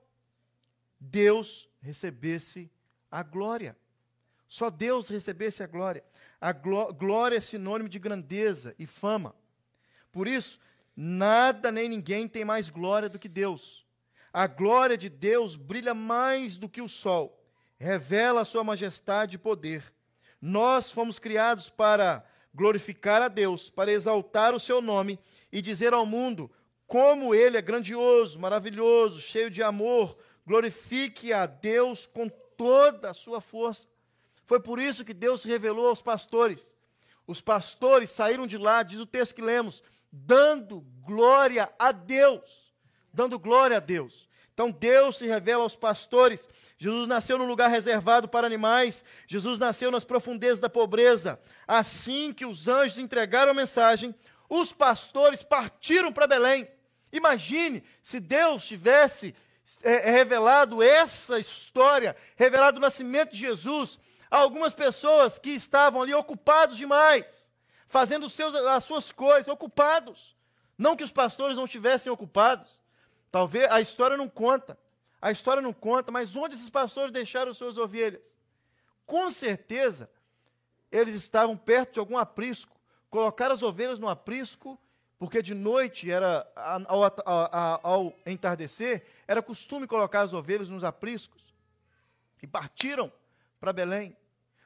Deus 0.98 1.68
recebesse 1.80 2.68
a 3.10 3.22
glória. 3.22 3.76
Só 4.48 4.70
Deus 4.70 5.08
recebesse 5.08 5.62
a 5.62 5.66
glória. 5.66 6.02
A 6.40 6.52
glória 6.52 7.36
é 7.36 7.40
sinônimo 7.40 7.88
de 7.88 7.98
grandeza 7.98 8.74
e 8.78 8.86
fama. 8.86 9.34
Por 10.10 10.26
isso, 10.26 10.58
nada 10.96 11.70
nem 11.70 11.88
ninguém 11.88 12.26
tem 12.26 12.44
mais 12.44 12.70
glória 12.70 13.08
do 13.08 13.18
que 13.18 13.28
Deus. 13.28 13.84
A 14.32 14.46
glória 14.46 14.96
de 14.96 15.08
Deus 15.08 15.56
brilha 15.56 15.94
mais 15.94 16.56
do 16.56 16.68
que 16.68 16.80
o 16.80 16.88
sol, 16.88 17.42
revela 17.78 18.40
a 18.40 18.44
sua 18.44 18.64
majestade 18.64 19.36
e 19.36 19.38
poder. 19.38 19.92
Nós 20.40 20.90
fomos 20.90 21.18
criados 21.18 21.68
para 21.68 22.24
glorificar 22.54 23.20
a 23.20 23.28
Deus, 23.28 23.68
para 23.68 23.92
exaltar 23.92 24.54
o 24.54 24.60
seu 24.60 24.80
nome 24.80 25.18
e 25.52 25.60
dizer 25.60 25.92
ao 25.92 26.06
mundo 26.06 26.50
como 26.86 27.34
ele 27.34 27.56
é 27.56 27.62
grandioso, 27.62 28.38
maravilhoso, 28.38 29.20
cheio 29.20 29.50
de 29.50 29.62
amor. 29.62 30.16
Glorifique 30.46 31.32
a 31.32 31.44
Deus 31.46 32.06
com 32.06 32.28
toda 32.28 33.10
a 33.10 33.14
sua 33.14 33.40
força. 33.40 33.86
Foi 34.44 34.60
por 34.60 34.78
isso 34.78 35.04
que 35.04 35.12
Deus 35.12 35.42
revelou 35.42 35.88
aos 35.88 36.00
pastores. 36.00 36.70
Os 37.26 37.40
pastores 37.40 38.10
saíram 38.10 38.46
de 38.46 38.56
lá, 38.56 38.84
diz 38.84 39.00
o 39.00 39.06
texto 39.06 39.34
que 39.34 39.42
lemos, 39.42 39.82
dando 40.12 40.80
glória 41.02 41.72
a 41.78 41.92
Deus. 41.92 42.74
Dando 43.12 43.38
glória 43.38 43.78
a 43.78 43.80
Deus. 43.80 44.28
Então 44.52 44.70
Deus 44.70 45.18
se 45.18 45.26
revela 45.26 45.62
aos 45.62 45.76
pastores. 45.76 46.48
Jesus 46.78 47.06
nasceu 47.06 47.36
num 47.36 47.46
lugar 47.46 47.68
reservado 47.68 48.26
para 48.26 48.46
animais. 48.46 49.04
Jesus 49.26 49.58
nasceu 49.58 49.90
nas 49.90 50.04
profundezas 50.04 50.60
da 50.60 50.68
pobreza. 50.68 51.38
Assim 51.68 52.32
que 52.32 52.46
os 52.46 52.66
anjos 52.66 52.96
entregaram 52.96 53.50
a 53.50 53.54
mensagem, 53.54 54.14
os 54.48 54.72
pastores 54.72 55.42
partiram 55.42 56.12
para 56.12 56.26
Belém. 56.26 56.66
Imagine 57.12 57.84
se 58.02 58.18
Deus 58.18 58.64
tivesse 58.66 59.34
é, 59.82 60.10
revelado 60.10 60.82
essa 60.82 61.38
história, 61.38 62.16
revelado 62.36 62.78
o 62.78 62.80
nascimento 62.80 63.32
de 63.32 63.38
Jesus 63.38 63.98
a 64.30 64.38
algumas 64.38 64.74
pessoas 64.74 65.38
que 65.38 65.50
estavam 65.50 66.02
ali 66.02 66.14
ocupados 66.14 66.76
demais, 66.76 67.24
fazendo 67.96 68.28
seus, 68.28 68.54
as 68.54 68.84
suas 68.84 69.10
coisas, 69.10 69.48
ocupados. 69.48 70.36
Não 70.76 70.94
que 70.94 71.02
os 71.02 71.10
pastores 71.10 71.56
não 71.56 71.64
estivessem 71.64 72.12
ocupados. 72.12 72.78
Talvez 73.32 73.70
a 73.70 73.80
história 73.80 74.18
não 74.18 74.28
conta. 74.28 74.78
A 75.18 75.30
história 75.30 75.62
não 75.62 75.72
conta, 75.72 76.12
mas 76.12 76.36
onde 76.36 76.56
esses 76.56 76.68
pastores 76.68 77.10
deixaram 77.10 77.54
suas 77.54 77.78
ovelhas? 77.78 78.20
Com 79.06 79.30
certeza, 79.30 80.10
eles 80.92 81.14
estavam 81.14 81.56
perto 81.56 81.94
de 81.94 81.98
algum 81.98 82.18
aprisco. 82.18 82.76
Colocaram 83.08 83.54
as 83.54 83.62
ovelhas 83.62 83.98
no 83.98 84.10
aprisco 84.10 84.78
porque 85.18 85.40
de 85.40 85.54
noite 85.54 86.10
era 86.10 86.46
ao, 86.54 87.02
ao, 87.02 87.80
ao, 87.82 88.18
entardecer 88.26 89.06
era 89.26 89.40
costume 89.40 89.86
colocar 89.86 90.20
as 90.20 90.34
ovelhas 90.34 90.68
nos 90.68 90.84
apriscos 90.84 91.54
e 92.42 92.46
partiram 92.46 93.10
para 93.58 93.72
Belém. 93.72 94.14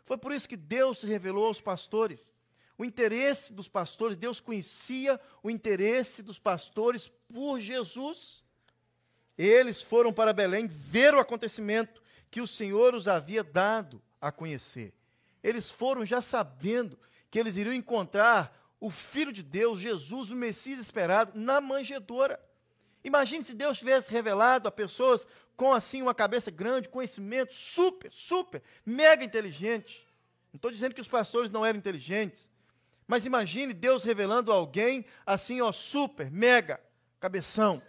Foi 0.05 0.19
por 0.19 0.33
isso 0.33 0.49
que 0.49 0.57
Deus 0.57 0.99
se 0.99 1.07
revelou 1.07 1.47
aos 1.47 1.61
pastores. 1.61 2.35
O 2.81 2.85
interesse 2.87 3.53
dos 3.53 3.69
pastores, 3.69 4.17
Deus 4.17 4.41
conhecia 4.41 5.21
o 5.43 5.51
interesse 5.51 6.23
dos 6.23 6.39
pastores 6.39 7.13
por 7.31 7.61
Jesus. 7.61 8.43
Eles 9.37 9.83
foram 9.83 10.15
para 10.15 10.33
Belém 10.33 10.67
ver 10.67 11.13
o 11.13 11.19
acontecimento 11.19 12.03
que 12.31 12.41
o 12.41 12.47
Senhor 12.47 12.95
os 12.95 13.07
havia 13.07 13.45
dado 13.45 14.01
a 14.19 14.33
conhecer. 14.33 14.95
Eles 15.45 15.71
foram 15.71 16.07
já 16.07 16.23
sabendo 16.23 16.99
que 17.31 17.39
eles 17.39 17.55
iriam 17.59 17.75
encontrar 17.75 18.75
o 18.81 18.91
Filho 18.91 19.31
de 19.31 19.43
Deus, 19.43 19.79
Jesus, 19.79 20.31
o 20.31 20.35
Messias 20.35 20.79
esperado, 20.79 21.39
na 21.39 21.61
manjedoura. 21.61 22.43
Imagine 23.05 23.45
se 23.45 23.53
Deus 23.53 23.79
tivesse 23.79 24.11
revelado 24.11 24.67
a 24.67 24.73
pessoas 24.73 25.27
com 25.55 25.71
assim 25.71 26.01
uma 26.01 26.15
cabeça 26.15 26.51
grande, 26.51 26.89
conhecimento 26.89 27.53
super, 27.53 28.11
super, 28.11 28.63
mega 28.87 29.23
inteligente. 29.23 30.03
Não 30.51 30.57
estou 30.57 30.71
dizendo 30.71 30.95
que 30.95 31.01
os 31.03 31.09
pastores 31.09 31.51
não 31.51 31.65
eram 31.67 31.79
inteligentes, 31.79 32.49
mas 33.11 33.25
imagine 33.25 33.75
Deus 33.75 34.05
revelando 34.05 34.53
a 34.53 34.55
alguém 34.55 35.05
assim, 35.27 35.61
ó, 35.61 35.73
super, 35.73 36.31
mega, 36.31 36.81
cabeção. 37.19 37.83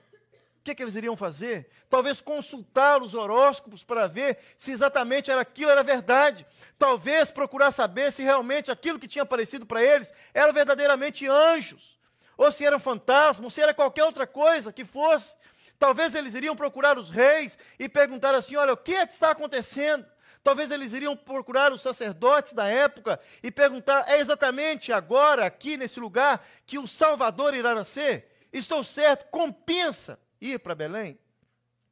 O 0.58 0.64
que, 0.64 0.74
que 0.74 0.82
eles 0.82 0.96
iriam 0.96 1.16
fazer? 1.16 1.70
Talvez 1.88 2.22
consultar 2.22 3.04
os 3.04 3.14
horóscopos 3.14 3.84
para 3.84 4.08
ver 4.08 4.40
se 4.58 4.72
exatamente 4.72 5.30
era 5.30 5.42
aquilo 5.42 5.70
era 5.70 5.84
verdade. 5.84 6.44
Talvez 6.76 7.30
procurar 7.30 7.72
saber 7.72 8.12
se 8.12 8.24
realmente 8.24 8.72
aquilo 8.72 8.98
que 8.98 9.08
tinha 9.08 9.22
aparecido 9.22 9.64
para 9.64 9.84
eles 9.84 10.12
era 10.34 10.52
verdadeiramente 10.52 11.28
anjos, 11.28 12.00
ou 12.36 12.52
se 12.52 12.66
eram 12.66 12.80
fantasmas, 12.80 13.46
ou 13.46 13.52
se 13.52 13.62
era 13.62 13.76
qualquer 13.76 14.06
outra 14.06 14.26
coisa 14.26 14.74
que 14.74 14.84
fosse. 14.84 15.36
Talvez 15.78 16.16
eles 16.16 16.34
iriam 16.34 16.56
procurar 16.56 16.98
os 16.98 17.12
reis 17.12 17.60
e 17.78 17.88
perguntar 17.88 18.34
assim: 18.34 18.56
olha, 18.56 18.74
o 18.74 18.78
que 18.78 18.96
é 18.96 19.06
que 19.06 19.14
está 19.14 19.30
acontecendo? 19.30 20.04
Talvez 20.44 20.72
eles 20.72 20.92
iriam 20.92 21.16
procurar 21.16 21.72
os 21.72 21.82
sacerdotes 21.82 22.54
da 22.54 22.68
época 22.68 23.20
e 23.44 23.52
perguntar: 23.52 24.10
é 24.10 24.20
exatamente 24.20 24.92
agora, 24.92 25.46
aqui 25.46 25.78
nesse 25.78 26.00
lugar, 26.00 26.46
que 26.66 26.80
o 26.80 26.88
Salvador 26.88 27.54
irá 27.54 27.76
nascer? 27.76 28.28
Estou 28.52 28.84
certo, 28.84 29.30
compensa 29.30 30.20
ir 30.40 30.60
para 30.60 30.76
Belém? 30.76 31.20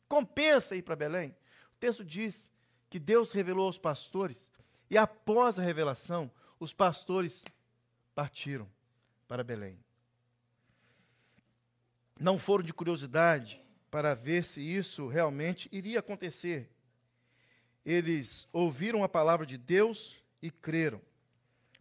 Compensa 0.07 0.75
ir 0.75 0.81
para 0.81 0.95
Belém? 0.95 1.35
O 1.75 1.79
texto 1.79 2.03
diz 2.03 2.49
que 2.89 2.97
Deus 2.97 3.31
revelou 3.31 3.67
aos 3.67 3.77
pastores, 3.77 4.51
e 4.89 4.97
após 4.97 5.59
a 5.59 5.61
revelação, 5.61 6.31
os 6.59 6.73
pastores 6.73 7.45
partiram 8.15 8.67
para 9.27 9.43
Belém. 9.43 9.79
Não 12.19 12.39
foram 12.39 12.63
de 12.63 12.73
curiosidade 12.73 13.63
para 13.91 14.15
ver 14.15 14.43
se 14.43 14.59
isso 14.59 15.07
realmente 15.07 15.69
iria 15.71 15.99
acontecer. 15.99 16.69
Eles 17.89 18.47
ouviram 18.53 19.03
a 19.03 19.09
palavra 19.09 19.47
de 19.47 19.57
Deus 19.57 20.23
e 20.43 20.51
creram. 20.51 21.01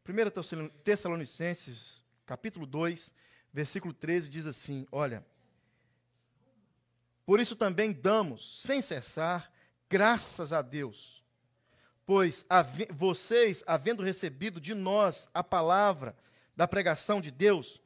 1 0.09 0.71
Tessalonicenses, 0.83 2.03
capítulo 2.25 2.65
2, 2.65 3.13
versículo 3.53 3.93
13, 3.93 4.31
diz 4.31 4.47
assim: 4.47 4.87
Olha, 4.91 5.23
por 7.27 7.39
isso 7.39 7.55
também 7.55 7.93
damos, 7.93 8.59
sem 8.63 8.81
cessar, 8.81 9.53
graças 9.87 10.51
a 10.51 10.63
Deus, 10.63 11.23
pois 12.07 12.43
vocês, 12.97 13.63
havendo 13.67 14.03
recebido 14.03 14.59
de 14.59 14.73
nós 14.73 15.29
a 15.35 15.45
palavra 15.45 16.17
da 16.57 16.67
pregação 16.67 17.21
de 17.21 17.31
Deus, 17.31 17.83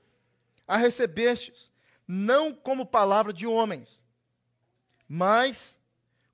a 0.65 0.77
recebestes, 0.77 1.73
não 2.07 2.55
como 2.55 2.87
palavra 2.87 3.33
de 3.33 3.49
homens, 3.49 4.05
mas 5.09 5.77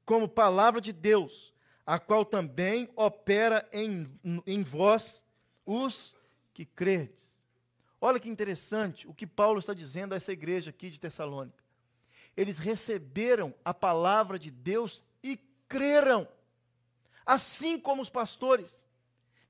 como 0.04 0.28
palavra 0.28 0.82
de 0.82 0.92
Deus, 0.92 1.48
a 1.88 1.98
qual 1.98 2.24
também 2.24 2.88
opera 2.94 3.66
em, 3.72 4.06
em 4.46 4.62
vós 4.62 5.24
os 5.64 6.14
que 6.52 6.66
credes. 6.66 7.42
Olha 7.98 8.20
que 8.20 8.28
interessante 8.28 9.08
o 9.08 9.14
que 9.14 9.26
Paulo 9.26 9.58
está 9.58 9.72
dizendo 9.72 10.12
a 10.12 10.16
essa 10.16 10.32
igreja 10.32 10.68
aqui 10.68 10.90
de 10.90 11.00
Tessalônica 11.00 11.68
eles 12.38 12.60
receberam 12.60 13.52
a 13.64 13.74
palavra 13.74 14.38
de 14.38 14.48
Deus 14.48 15.02
e 15.24 15.36
creram. 15.66 16.28
Assim 17.26 17.76
como 17.76 18.00
os 18.00 18.08
pastores. 18.08 18.86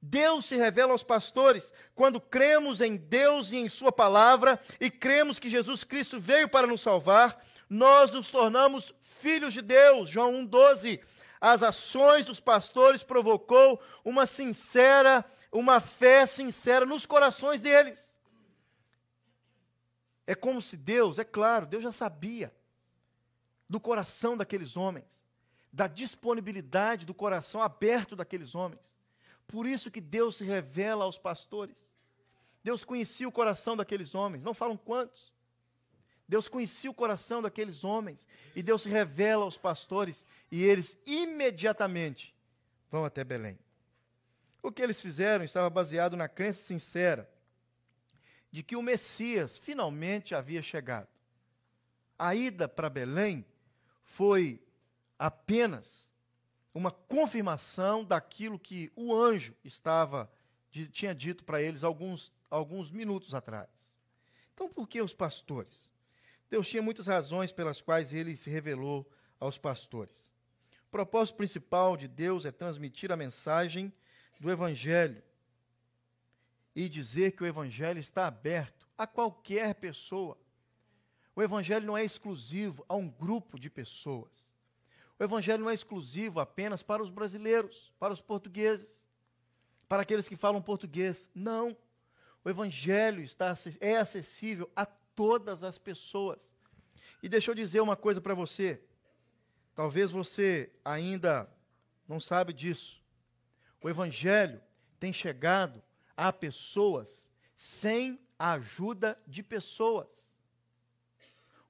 Deus 0.00 0.46
se 0.46 0.56
revela 0.56 0.92
aos 0.92 1.02
pastores 1.02 1.70
quando 1.94 2.18
cremos 2.18 2.80
em 2.80 2.96
Deus 2.96 3.52
e 3.52 3.58
em 3.58 3.68
Sua 3.68 3.92
palavra 3.92 4.58
e 4.80 4.90
cremos 4.90 5.38
que 5.38 5.50
Jesus 5.50 5.84
Cristo 5.84 6.18
veio 6.18 6.48
para 6.48 6.66
nos 6.66 6.80
salvar, 6.80 7.44
nós 7.68 8.10
nos 8.10 8.30
tornamos 8.30 8.94
filhos 9.02 9.52
de 9.52 9.60
Deus. 9.60 10.08
João 10.08 10.32
1,12. 10.46 10.98
As 11.40 11.62
ações 11.62 12.26
dos 12.26 12.40
pastores 12.40 13.02
provocou 13.02 13.80
uma 14.04 14.26
sincera, 14.26 15.24
uma 15.52 15.80
fé 15.80 16.26
sincera 16.26 16.84
nos 16.84 17.06
corações 17.06 17.60
deles. 17.60 18.18
É 20.26 20.34
como 20.34 20.60
se 20.60 20.76
Deus, 20.76 21.18
é 21.18 21.24
claro, 21.24 21.66
Deus 21.66 21.82
já 21.82 21.92
sabia 21.92 22.54
do 23.68 23.78
coração 23.78 24.36
daqueles 24.36 24.76
homens, 24.76 25.22
da 25.72 25.86
disponibilidade 25.86 27.06
do 27.06 27.14
coração 27.14 27.62
aberto 27.62 28.16
daqueles 28.16 28.54
homens. 28.54 28.96
Por 29.46 29.66
isso 29.66 29.90
que 29.90 30.00
Deus 30.00 30.36
se 30.36 30.44
revela 30.44 31.04
aos 31.04 31.18
pastores. 31.18 31.78
Deus 32.62 32.84
conhecia 32.84 33.28
o 33.28 33.32
coração 33.32 33.76
daqueles 33.76 34.14
homens, 34.14 34.42
não 34.42 34.52
falam 34.52 34.76
quantos. 34.76 35.32
Deus 36.28 36.46
conhecia 36.46 36.90
o 36.90 36.94
coração 36.94 37.40
daqueles 37.40 37.84
homens 37.84 38.26
e 38.54 38.62
Deus 38.62 38.84
revela 38.84 39.44
aos 39.44 39.56
pastores 39.56 40.26
e 40.50 40.62
eles 40.62 40.96
imediatamente 41.06 42.34
vão 42.90 43.04
até 43.04 43.24
Belém. 43.24 43.58
O 44.62 44.70
que 44.70 44.82
eles 44.82 45.00
fizeram 45.00 45.44
estava 45.44 45.70
baseado 45.70 46.16
na 46.16 46.28
crença 46.28 46.62
sincera 46.62 47.30
de 48.50 48.62
que 48.62 48.76
o 48.76 48.82
Messias 48.82 49.56
finalmente 49.56 50.34
havia 50.34 50.62
chegado. 50.62 51.08
A 52.18 52.34
ida 52.34 52.68
para 52.68 52.90
Belém 52.90 53.44
foi 54.02 54.60
apenas 55.18 56.10
uma 56.74 56.90
confirmação 56.90 58.04
daquilo 58.04 58.58
que 58.58 58.92
o 58.94 59.14
anjo 59.14 59.54
estava 59.64 60.30
tinha 60.92 61.14
dito 61.14 61.42
para 61.44 61.60
eles 61.62 61.82
alguns, 61.82 62.32
alguns 62.50 62.90
minutos 62.90 63.34
atrás. 63.34 63.68
Então, 64.54 64.68
por 64.68 64.86
que 64.86 65.00
os 65.00 65.14
pastores? 65.14 65.88
Deus 66.50 66.68
tinha 66.68 66.82
muitas 66.82 67.06
razões 67.06 67.52
pelas 67.52 67.80
quais 67.80 68.12
ele 68.14 68.36
se 68.36 68.50
revelou 68.50 69.10
aos 69.38 69.58
pastores. 69.58 70.32
O 70.86 70.90
propósito 70.90 71.36
principal 71.36 71.96
de 71.96 72.08
Deus 72.08 72.44
é 72.44 72.50
transmitir 72.50 73.12
a 73.12 73.16
mensagem 73.16 73.92
do 74.40 74.50
Evangelho 74.50 75.22
e 76.74 76.88
dizer 76.88 77.32
que 77.32 77.42
o 77.42 77.46
Evangelho 77.46 77.98
está 77.98 78.26
aberto 78.26 78.88
a 78.96 79.06
qualquer 79.06 79.74
pessoa. 79.74 80.38
O 81.36 81.42
Evangelho 81.42 81.86
não 81.86 81.98
é 81.98 82.04
exclusivo 82.04 82.84
a 82.88 82.96
um 82.96 83.08
grupo 83.08 83.58
de 83.58 83.68
pessoas. 83.68 84.48
O 85.18 85.24
Evangelho 85.24 85.64
não 85.64 85.70
é 85.70 85.74
exclusivo 85.74 86.40
apenas 86.40 86.82
para 86.82 87.02
os 87.02 87.10
brasileiros, 87.10 87.92
para 87.98 88.12
os 88.12 88.20
portugueses, 88.20 89.06
para 89.88 90.02
aqueles 90.02 90.28
que 90.28 90.36
falam 90.36 90.62
português. 90.62 91.28
Não. 91.34 91.76
O 92.44 92.48
Evangelho 92.48 93.20
está, 93.20 93.54
é 93.80 93.96
acessível 93.96 94.70
a 94.74 94.86
todas 95.18 95.64
as 95.64 95.78
pessoas. 95.78 96.54
E 97.20 97.28
deixa 97.28 97.50
eu 97.50 97.54
dizer 97.56 97.80
uma 97.80 97.96
coisa 97.96 98.20
para 98.20 98.34
você. 98.34 98.80
Talvez 99.74 100.12
você 100.12 100.72
ainda 100.84 101.52
não 102.06 102.20
sabe 102.20 102.52
disso. 102.52 103.02
O 103.82 103.90
Evangelho 103.90 104.62
tem 105.00 105.12
chegado 105.12 105.82
a 106.16 106.32
pessoas 106.32 107.32
sem 107.56 108.16
a 108.38 108.52
ajuda 108.52 109.20
de 109.26 109.42
pessoas. 109.42 110.06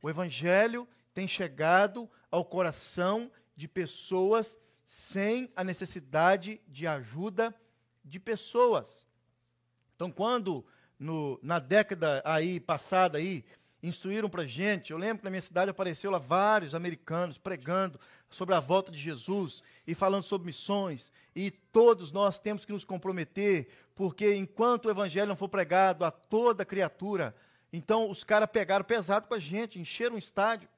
O 0.03 0.11
Evangelho 0.11 0.87
tem 1.15 1.27
chegado 1.27 2.07
ao 2.31 2.45
coração 2.45 3.33
de 3.57 3.67
pessoas 3.67 4.59
sem 4.85 5.51
a 5.57 5.65
necessidade 5.65 6.61
de 6.69 6.87
ajuda 6.87 7.59
de 8.05 8.21
pessoas. 8.21 9.09
Então, 9.97 10.13
quando 10.13 10.67
no, 10.99 11.39
na 11.43 11.59
década 11.59 12.23
aí 12.25 12.59
passada 12.59 13.19
aí 13.19 13.45
instruíram 13.83 14.29
para 14.29 14.45
gente, 14.45 14.91
eu 14.91 14.99
lembro 14.99 15.19
que 15.19 15.25
na 15.25 15.31
minha 15.31 15.43
cidade 15.43 15.71
apareceu 15.71 16.11
lá 16.11 16.19
vários 16.19 16.75
americanos 16.75 17.39
pregando 17.39 18.01
sobre 18.29 18.55
a 18.55 18.61
volta 18.61 18.91
de 18.91 18.99
Jesus 18.99 19.63
e 19.87 19.95
falando 19.95 20.25
sobre 20.25 20.47
missões 20.47 21.13
e 21.35 21.51
todos 21.51 22.11
nós 22.11 22.41
temos 22.41 22.65
que 22.65 22.73
nos 22.73 22.85
comprometer 22.85 23.69
porque 23.95 24.35
enquanto 24.35 24.87
o 24.87 24.91
evangelho 24.91 25.29
não 25.29 25.37
for 25.37 25.49
pregado 25.49 26.05
a 26.05 26.11
toda 26.11 26.65
criatura, 26.65 27.35
então 27.73 28.11
os 28.11 28.25
caras 28.25 28.49
pegaram 28.51 28.85
pesado 28.85 29.27
com 29.29 29.35
a 29.35 29.39
gente, 29.39 29.79
encheram 29.79 30.15
um 30.15 30.19
estádio. 30.19 30.69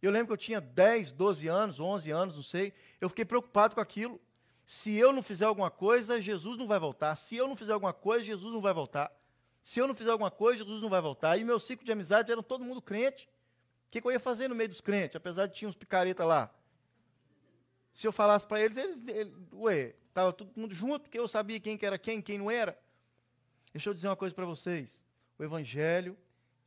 Eu 0.00 0.10
lembro 0.10 0.28
que 0.28 0.32
eu 0.32 0.36
tinha 0.36 0.60
10, 0.60 1.12
12 1.12 1.48
anos, 1.48 1.80
11 1.80 2.10
anos, 2.10 2.36
não 2.36 2.42
sei. 2.42 2.72
Eu 3.00 3.08
fiquei 3.08 3.24
preocupado 3.24 3.74
com 3.74 3.80
aquilo. 3.80 4.20
Se 4.64 4.94
eu 4.94 5.12
não 5.12 5.20
fizer 5.20 5.44
alguma 5.44 5.70
coisa, 5.70 6.20
Jesus 6.20 6.56
não 6.56 6.66
vai 6.66 6.78
voltar. 6.78 7.16
Se 7.16 7.36
eu 7.36 7.48
não 7.48 7.56
fizer 7.56 7.72
alguma 7.72 7.92
coisa, 7.92 8.24
Jesus 8.24 8.54
não 8.54 8.60
vai 8.60 8.72
voltar. 8.72 9.12
Se 9.62 9.78
eu 9.78 9.86
não 9.86 9.94
fizer 9.94 10.10
alguma 10.10 10.30
coisa, 10.30 10.64
Jesus 10.64 10.82
não 10.82 10.88
vai 10.88 11.00
voltar. 11.00 11.36
E 11.36 11.44
meu 11.44 11.60
ciclo 11.60 11.84
de 11.84 11.92
amizade 11.92 12.32
era 12.32 12.42
todo 12.42 12.64
mundo 12.64 12.80
crente. 12.80 13.28
O 13.88 13.90
que, 13.90 14.00
que 14.00 14.06
eu 14.06 14.12
ia 14.12 14.20
fazer 14.20 14.48
no 14.48 14.54
meio 14.54 14.68
dos 14.68 14.80
crentes, 14.80 15.16
apesar 15.16 15.46
de 15.46 15.54
tinha 15.54 15.68
uns 15.68 15.74
picareta 15.74 16.24
lá? 16.24 16.52
Se 17.92 18.06
eu 18.06 18.12
falasse 18.12 18.46
para 18.46 18.60
eles, 18.60 18.76
eles, 18.76 19.08
eles, 19.08 19.34
ué, 19.52 19.94
estava 20.08 20.32
todo 20.32 20.52
mundo 20.56 20.74
junto, 20.74 21.02
porque 21.02 21.18
eu 21.18 21.26
sabia 21.26 21.58
quem 21.58 21.76
que 21.76 21.84
era 21.84 21.98
quem, 21.98 22.22
quem 22.22 22.38
não 22.38 22.50
era. 22.50 22.78
Deixa 23.72 23.88
eu 23.88 23.94
dizer 23.94 24.08
uma 24.08 24.16
coisa 24.16 24.34
para 24.34 24.44
vocês. 24.44 25.04
O 25.38 25.44
Evangelho 25.44 26.16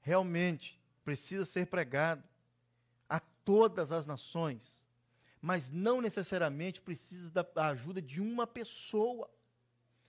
realmente 0.02 0.80
precisa 1.04 1.46
ser 1.46 1.68
pregado 1.68 2.24
a 3.10 3.20
todas 3.20 3.92
as 3.92 4.06
nações, 4.06 4.88
mas 5.42 5.70
não 5.70 6.02
necessariamente 6.02 6.82
precisa 6.82 7.30
da 7.32 7.68
ajuda 7.68 8.02
de 8.02 8.22
uma 8.22 8.48
pessoa. 8.48 9.30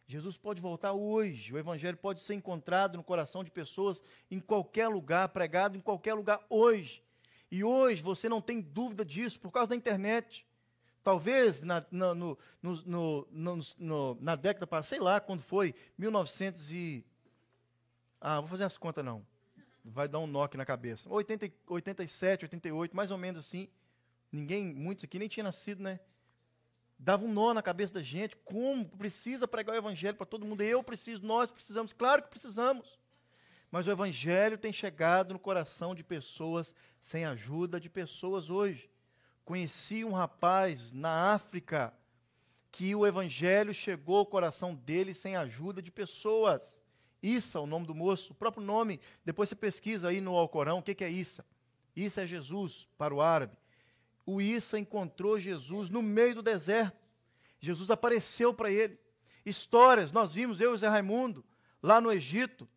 Jesus 0.07 0.37
pode 0.37 0.61
voltar 0.61 0.93
hoje, 0.93 1.53
o 1.53 1.59
Evangelho 1.59 1.97
pode 1.97 2.21
ser 2.21 2.35
encontrado 2.35 2.97
no 2.97 3.03
coração 3.03 3.43
de 3.43 3.51
pessoas 3.51 4.03
em 4.31 4.39
qualquer 4.39 4.89
lugar, 4.89 5.29
pregado 5.31 5.79
em 5.79 5.81
qualquer 5.81 6.13
lugar 6.15 6.45
hoje. 6.51 7.03
E 7.51 7.65
hoje 7.65 8.03
você 8.03 8.29
não 8.29 8.43
tem 8.43 8.61
dúvida 8.61 9.05
disso 9.05 9.41
por 9.41 9.51
causa 9.51 9.71
da 9.71 9.77
internet. 9.77 10.47
Talvez 11.03 11.63
na, 11.63 11.85
na, 11.91 12.15
no, 12.15 12.39
no, 12.63 13.27
no, 13.79 14.19
na 14.21 14.37
década 14.37 14.67
passada, 14.67 14.89
sei 14.89 14.99
lá 15.01 15.21
quando 15.21 15.43
foi, 15.43 15.75
1900 15.97 16.73
e. 16.73 17.05
Ah, 18.21 18.41
vou 18.41 18.49
fazer 18.49 18.65
as 18.65 18.77
contas 18.77 19.05
não. 19.05 19.25
Vai 19.85 20.09
dar 20.09 20.19
um 20.19 20.43
aqui 20.43 20.57
na 20.57 20.65
cabeça. 20.65 21.09
80, 21.11 21.53
87, 21.67 22.47
88, 22.47 22.97
mais 22.97 23.11
ou 23.11 23.19
menos 23.19 23.39
assim. 23.39 23.69
Ninguém, 24.33 24.75
muitos 24.75 25.05
aqui 25.05 25.19
nem 25.19 25.29
tinha 25.29 25.45
nascido, 25.45 25.83
né? 25.83 26.01
Dava 27.05 27.23
um 27.23 27.31
nó 27.31 27.53
na 27.53 27.61
cabeça 27.61 27.93
da 27.93 28.03
gente. 28.03 28.35
Como 28.39 28.89
precisa 28.89 29.47
pregar 29.47 29.75
o 29.75 29.79
evangelho 29.79 30.17
para 30.17 30.25
todo 30.25 30.47
mundo? 30.47 30.63
Eu 30.63 30.83
preciso, 30.83 31.23
nós 31.23 31.51
precisamos. 31.51 31.93
Claro 31.93 32.23
que 32.23 32.31
precisamos. 32.31 32.99
Mas 33.71 33.87
o 33.87 33.91
evangelho 33.91 34.57
tem 34.57 34.73
chegado 34.73 35.35
no 35.35 35.39
coração 35.39 35.95
de 35.95 36.03
pessoas 36.03 36.75
sem 37.03 37.27
ajuda 37.27 37.79
de 37.79 37.91
pessoas 37.91 38.49
hoje. 38.49 38.89
Conheci 39.45 40.03
um 40.03 40.13
rapaz 40.13 40.93
na 40.93 41.35
África 41.35 41.93
que 42.73 42.95
o 42.95 43.07
evangelho 43.07 43.75
chegou 43.75 44.17
ao 44.17 44.27
coração 44.27 44.75
dele 44.75 45.13
sem 45.13 45.37
ajuda 45.37 45.83
de 45.83 45.93
pessoas. 45.93 46.83
Issa, 47.23 47.61
o 47.61 47.67
nome 47.67 47.87
do 47.87 47.95
moço, 47.95 48.33
o 48.33 48.37
próprio 48.37 48.65
nome, 48.65 48.99
depois 49.23 49.51
você 49.51 49.55
pesquisa 49.55 50.09
aí 50.09 50.23
no 50.23 50.37
Alcorão, 50.37 50.79
o 50.79 50.83
que, 50.83 51.05
é 51.05 51.11
Issa? 51.11 51.45
Issa 51.95 52.23
é 52.23 52.27
Jesus, 52.27 52.89
para 52.97 53.15
o 53.15 53.21
árabe. 53.21 53.59
O 54.27 54.41
Issa 54.41 54.79
encontrou 54.79 55.39
Jesus 55.39 55.91
no 55.91 56.03
meio 56.03 56.37
do 56.37 56.43
deserto. 56.43 56.97
Jesus 57.61 57.91
apareceu 57.91 58.53
para 58.53 58.71
ele. 58.71 58.99
Histórias, 59.45 60.13
nós 60.13 60.35
vimos, 60.35 60.61
eu 60.61 60.75
e 60.75 60.79
Zé 60.79 60.89
Raimundo, 60.89 61.45
lá 61.83 62.01
no 62.01 62.13
Egito, 62.13 62.69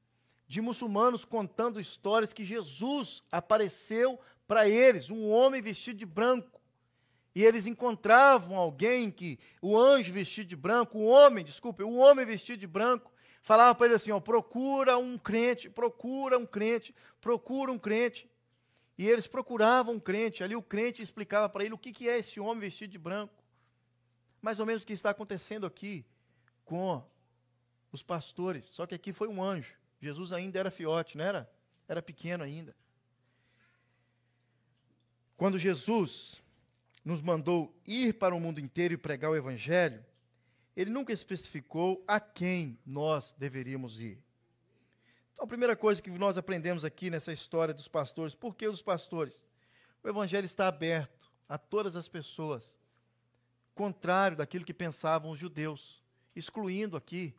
de 0.48 0.62
muçulmanos 0.62 1.24
contando 1.24 1.80
histórias 1.80 2.34
que 2.34 2.46
Jesus 2.46 3.24
apareceu 3.32 4.20
para 4.48 4.68
eles, 4.68 5.10
um 5.10 5.30
homem 5.30 5.62
vestido 5.62 5.98
de 5.98 6.06
branco 6.06 6.58
e 7.38 7.46
eles 7.46 7.68
encontravam 7.68 8.56
alguém 8.56 9.12
que, 9.12 9.38
o 9.62 9.78
anjo 9.78 10.12
vestido 10.12 10.48
de 10.48 10.56
branco, 10.56 10.98
o 10.98 11.06
homem, 11.06 11.46
desculpe, 11.46 11.84
o 11.84 11.94
homem 11.94 12.26
vestido 12.26 12.58
de 12.58 12.66
branco, 12.66 13.12
falava 13.44 13.76
para 13.76 13.86
ele 13.86 13.96
assim: 13.96 14.10
ó, 14.10 14.20
procura 14.20 14.98
um 14.98 15.20
crente, 15.20 15.70
procura 15.70 16.36
um 16.40 16.48
crente, 16.48 16.96
procura 17.22 17.72
um 17.72 17.78
crente. 17.78 18.28
E 18.98 19.08
eles 19.08 19.28
procuravam 19.28 19.96
um 19.96 20.00
crente, 20.00 20.44
ali 20.44 20.56
o 20.56 20.62
crente 20.62 21.04
explicava 21.04 21.48
para 21.48 21.64
ele 21.64 21.74
o 21.74 21.78
que, 21.78 21.94
que 21.94 22.10
é 22.10 22.18
esse 22.18 22.40
homem 22.40 22.62
vestido 22.62 22.92
de 22.92 22.98
branco. 22.98 23.44
Mais 24.42 24.60
ou 24.60 24.66
menos 24.66 24.84
o 24.84 24.88
que 24.88 24.94
está 24.94 25.12
acontecendo 25.12 25.66
aqui 25.66 26.06
com 26.66 27.04
os 27.92 28.02
pastores, 28.02 28.66
só 28.66 28.86
que 28.86 28.96
aqui 28.96 29.14
foi 29.14 29.28
um 29.28 29.44
anjo. 29.44 29.76
Jesus 30.00 30.34
ainda 30.34 30.60
era 30.60 30.72
fiote, 30.72 31.18
não 31.18 31.26
era? 31.26 31.50
Era 31.88 32.02
pequeno 32.02 32.44
ainda. 32.44 32.76
Quando 35.36 35.58
Jesus 35.58 36.42
nos 37.06 37.22
mandou 37.22 37.74
ir 37.86 38.14
para 38.14 38.36
o 38.36 38.40
mundo 38.40 38.60
inteiro 38.60 38.94
e 38.94 38.98
pregar 38.98 39.32
o 39.32 39.36
Evangelho, 39.36 40.04
ele 40.76 40.90
nunca 40.90 41.14
especificou 41.14 42.04
a 42.08 42.20
quem 42.20 42.78
nós 42.86 43.34
deveríamos 43.38 44.00
ir. 44.00 44.22
Então, 45.38 45.46
a 45.46 45.48
primeira 45.48 45.76
coisa 45.76 46.02
que 46.02 46.10
nós 46.10 46.36
aprendemos 46.36 46.84
aqui 46.84 47.12
nessa 47.12 47.32
história 47.32 47.72
dos 47.72 47.88
pastores, 47.88 48.34
por 48.34 48.56
que 48.56 48.68
os 48.68 48.82
pastores? 48.82 49.46
O 50.04 50.10
Evangelho 50.10 50.46
está 50.46 50.68
aberto 50.68 51.32
a 51.48 51.60
todas 51.60 51.96
as 51.96 52.08
pessoas, 52.08 52.80
contrário 53.76 54.36
daquilo 54.36 54.66
que 54.66 54.74
pensavam 54.74 55.30
os 55.30 55.38
judeus, 55.38 56.04
excluindo 56.36 56.98
aqui 56.98 57.36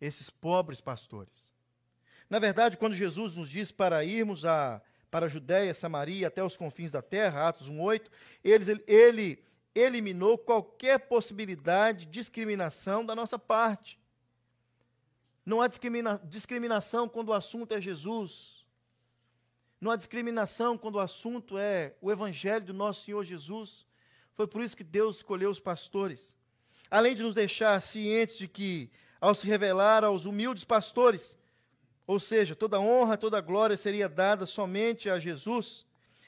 esses 0.00 0.30
pobres 0.30 0.80
pastores. 0.80 1.52
Na 2.30 2.38
verdade, 2.38 2.76
quando 2.76 2.94
Jesus 2.94 3.34
nos 3.34 3.50
diz 3.50 3.72
para 3.72 4.04
irmos 4.04 4.44
a 4.44 4.80
para 5.10 5.26
a 5.26 5.28
Judéia, 5.28 5.74
Samaria, 5.74 6.28
até 6.28 6.44
os 6.44 6.56
confins 6.56 6.92
da 6.92 7.02
terra, 7.02 7.48
Atos 7.48 7.68
1,8, 7.68 8.08
ele, 8.44 8.84
ele 8.86 9.44
eliminou 9.74 10.38
qualquer 10.38 11.00
possibilidade 11.08 12.06
de 12.06 12.12
discriminação 12.12 13.04
da 13.04 13.16
nossa 13.16 13.36
parte. 13.36 13.98
Não 15.46 15.62
há 15.62 15.68
discrimina, 15.68 16.20
discriminação 16.24 17.08
quando 17.08 17.28
o 17.28 17.32
assunto 17.32 17.72
é 17.72 17.80
Jesus. 17.80 18.66
Não 19.80 19.92
há 19.92 19.96
discriminação 19.96 20.76
quando 20.76 20.96
o 20.96 21.00
assunto 21.00 21.56
é 21.56 21.94
o 22.00 22.10
Evangelho 22.10 22.64
do 22.64 22.74
nosso 22.74 23.04
Senhor 23.04 23.22
Jesus. 23.22 23.86
Foi 24.34 24.48
por 24.48 24.60
isso 24.60 24.76
que 24.76 24.82
Deus 24.82 25.18
escolheu 25.18 25.48
os 25.48 25.60
pastores. 25.60 26.36
Além 26.90 27.14
de 27.14 27.22
nos 27.22 27.32
deixar 27.32 27.80
cientes 27.80 28.36
de 28.36 28.48
que, 28.48 28.90
ao 29.20 29.36
se 29.36 29.46
revelar 29.46 30.02
aos 30.02 30.26
humildes 30.26 30.64
pastores, 30.64 31.36
ou 32.08 32.18
seja, 32.18 32.56
toda 32.56 32.80
honra, 32.80 33.16
toda 33.16 33.40
glória 33.40 33.76
seria 33.76 34.08
dada 34.08 34.46
somente 34.46 35.08
a 35.08 35.20
Jesus, 35.20 35.86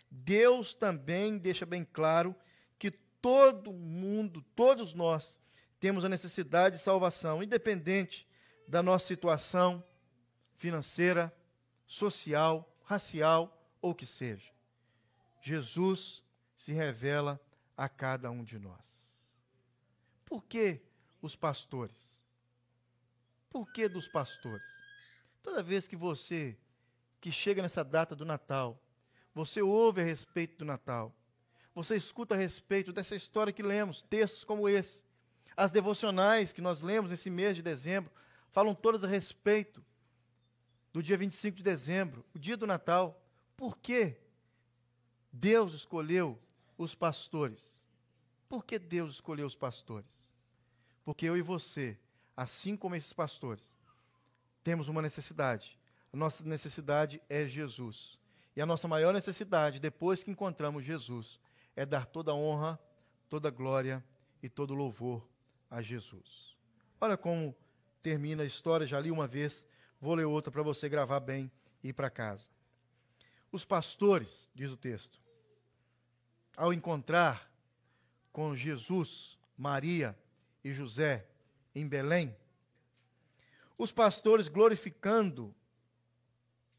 Deus 0.09 0.74
também 0.74 1.38
deixa 1.38 1.66
bem 1.66 1.85
claro 1.85 2.37
que 2.78 2.92
todo 3.20 3.72
mundo, 3.72 4.44
todos 4.54 4.94
nós, 4.94 5.40
temos 5.81 6.04
a 6.04 6.09
necessidade 6.09 6.76
de 6.76 6.83
salvação, 6.83 7.42
independente 7.42 8.28
da 8.68 8.83
nossa 8.83 9.07
situação 9.07 9.83
financeira, 10.59 11.35
social, 11.87 12.70
racial 12.85 13.66
ou 13.81 13.94
que 13.94 14.04
seja. 14.04 14.52
Jesus 15.40 16.22
se 16.54 16.72
revela 16.72 17.40
a 17.74 17.88
cada 17.88 18.31
um 18.31 18.44
de 18.44 18.59
nós. 18.59 18.83
Por 20.26 20.44
que 20.44 20.83
os 21.22 21.35
pastores? 21.35 21.96
Por 23.48 23.72
que 23.72 23.88
dos 23.88 24.07
pastores? 24.07 24.66
Toda 25.42 25.62
vez 25.62 25.88
que 25.88 25.96
você, 25.96 26.59
que 27.20 27.33
chega 27.33 27.62
nessa 27.62 27.83
data 27.83 28.14
do 28.14 28.26
Natal, 28.26 28.78
você 29.35 29.62
ouve 29.62 30.02
a 30.02 30.04
respeito 30.04 30.59
do 30.59 30.64
Natal, 30.66 31.14
você 31.74 31.96
escuta 31.96 32.35
a 32.35 32.38
respeito 32.38 32.92
dessa 32.92 33.16
história 33.16 33.52
que 33.52 33.62
lemos, 33.62 34.02
textos 34.02 34.44
como 34.44 34.68
esse, 34.68 35.02
as 35.57 35.70
devocionais 35.70 36.52
que 36.52 36.61
nós 36.61 36.83
lemos 36.83 37.11
nesse 37.11 37.31
mês 37.31 37.57
de 37.57 37.62
dezembro, 37.62 38.12
falam 38.50 38.74
todas 38.74 39.04
a 39.04 39.08
respeito 39.08 39.84
do 40.92 41.02
dia 41.02 41.16
25 41.16 41.56
de 41.56 41.62
dezembro, 41.62 42.24
o 42.34 42.38
dia 42.38 42.56
do 42.56 42.66
Natal. 42.66 43.20
Por 43.56 43.76
que 43.78 44.16
Deus 45.32 45.74
escolheu 45.74 46.38
os 46.76 46.94
pastores? 46.94 47.84
Por 48.48 48.64
que 48.64 48.78
Deus 48.78 49.14
escolheu 49.14 49.46
os 49.46 49.54
pastores? 49.54 50.22
Porque 51.04 51.26
eu 51.26 51.37
e 51.37 51.42
você, 51.42 51.98
assim 52.37 52.76
como 52.76 52.94
esses 52.94 53.12
pastores, 53.12 53.64
temos 54.62 54.88
uma 54.88 55.02
necessidade. 55.02 55.78
A 56.12 56.16
nossa 56.16 56.44
necessidade 56.44 57.20
é 57.28 57.46
Jesus. 57.46 58.18
E 58.56 58.61
a 58.61 58.66
nossa 58.66 58.88
maior 58.88 59.12
necessidade, 59.12 59.78
depois 59.78 60.22
que 60.22 60.30
encontramos 60.30 60.84
Jesus, 60.84 61.38
é 61.76 61.87
dar 61.87 62.06
toda 62.06 62.34
honra, 62.34 62.78
toda 63.28 63.50
glória 63.50 64.04
e 64.42 64.48
todo 64.48 64.74
louvor 64.74 65.26
a 65.70 65.80
Jesus. 65.80 66.56
Olha 67.00 67.16
como 67.16 67.54
termina 68.02 68.42
a 68.42 68.46
história, 68.46 68.87
já 68.87 68.98
li 68.98 69.11
uma 69.11 69.26
vez, 69.26 69.66
vou 70.00 70.14
ler 70.14 70.24
outra 70.24 70.50
para 70.50 70.62
você 70.62 70.88
gravar 70.88 71.20
bem 71.20 71.50
e 71.82 71.88
ir 71.88 71.92
para 71.92 72.11
casa. 72.11 72.44
Os 73.50 73.64
pastores, 73.64 74.48
diz 74.54 74.70
o 74.70 74.76
texto, 74.76 75.20
ao 76.56 76.72
encontrar 76.72 77.50
com 78.32 78.54
Jesus, 78.54 79.38
Maria 79.56 80.16
e 80.62 80.72
José 80.72 81.26
em 81.74 81.88
Belém, 81.88 82.37
os 83.76 83.92
pastores 83.92 84.48
glorificando, 84.48 85.54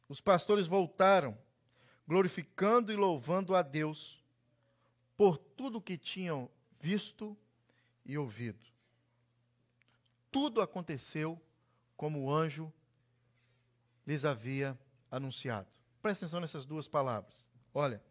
os 0.07 0.19
pastores 0.19 0.67
voltaram, 0.67 1.37
glorificando 2.07 2.91
e 2.91 2.95
louvando 2.95 3.55
a 3.55 3.61
Deus 3.61 4.23
por 5.15 5.37
tudo 5.37 5.81
que 5.81 5.97
tinham 5.97 6.49
visto 6.79 7.37
e 8.05 8.17
ouvido. 8.17 8.59
Tudo 10.31 10.61
aconteceu 10.61 11.41
como 11.97 12.23
o 12.23 12.33
anjo 12.33 12.71
lhes 14.05 14.25
havia 14.25 14.77
anunciado. 15.11 15.67
Presta 16.01 16.25
atenção 16.25 16.39
nessas 16.39 16.65
duas 16.65 16.87
palavras. 16.87 17.49
Olha, 17.73 18.01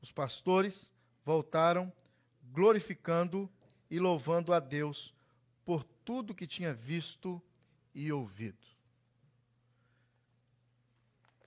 os 0.00 0.12
pastores 0.12 0.92
voltaram 1.24 1.92
glorificando 2.52 3.50
e 3.90 3.98
louvando 3.98 4.52
a 4.52 4.60
Deus 4.60 5.14
por 5.64 5.84
tudo 6.04 6.34
que 6.34 6.46
tinha 6.46 6.72
visto 6.72 7.42
e 7.94 8.12
ouvido. 8.12 8.66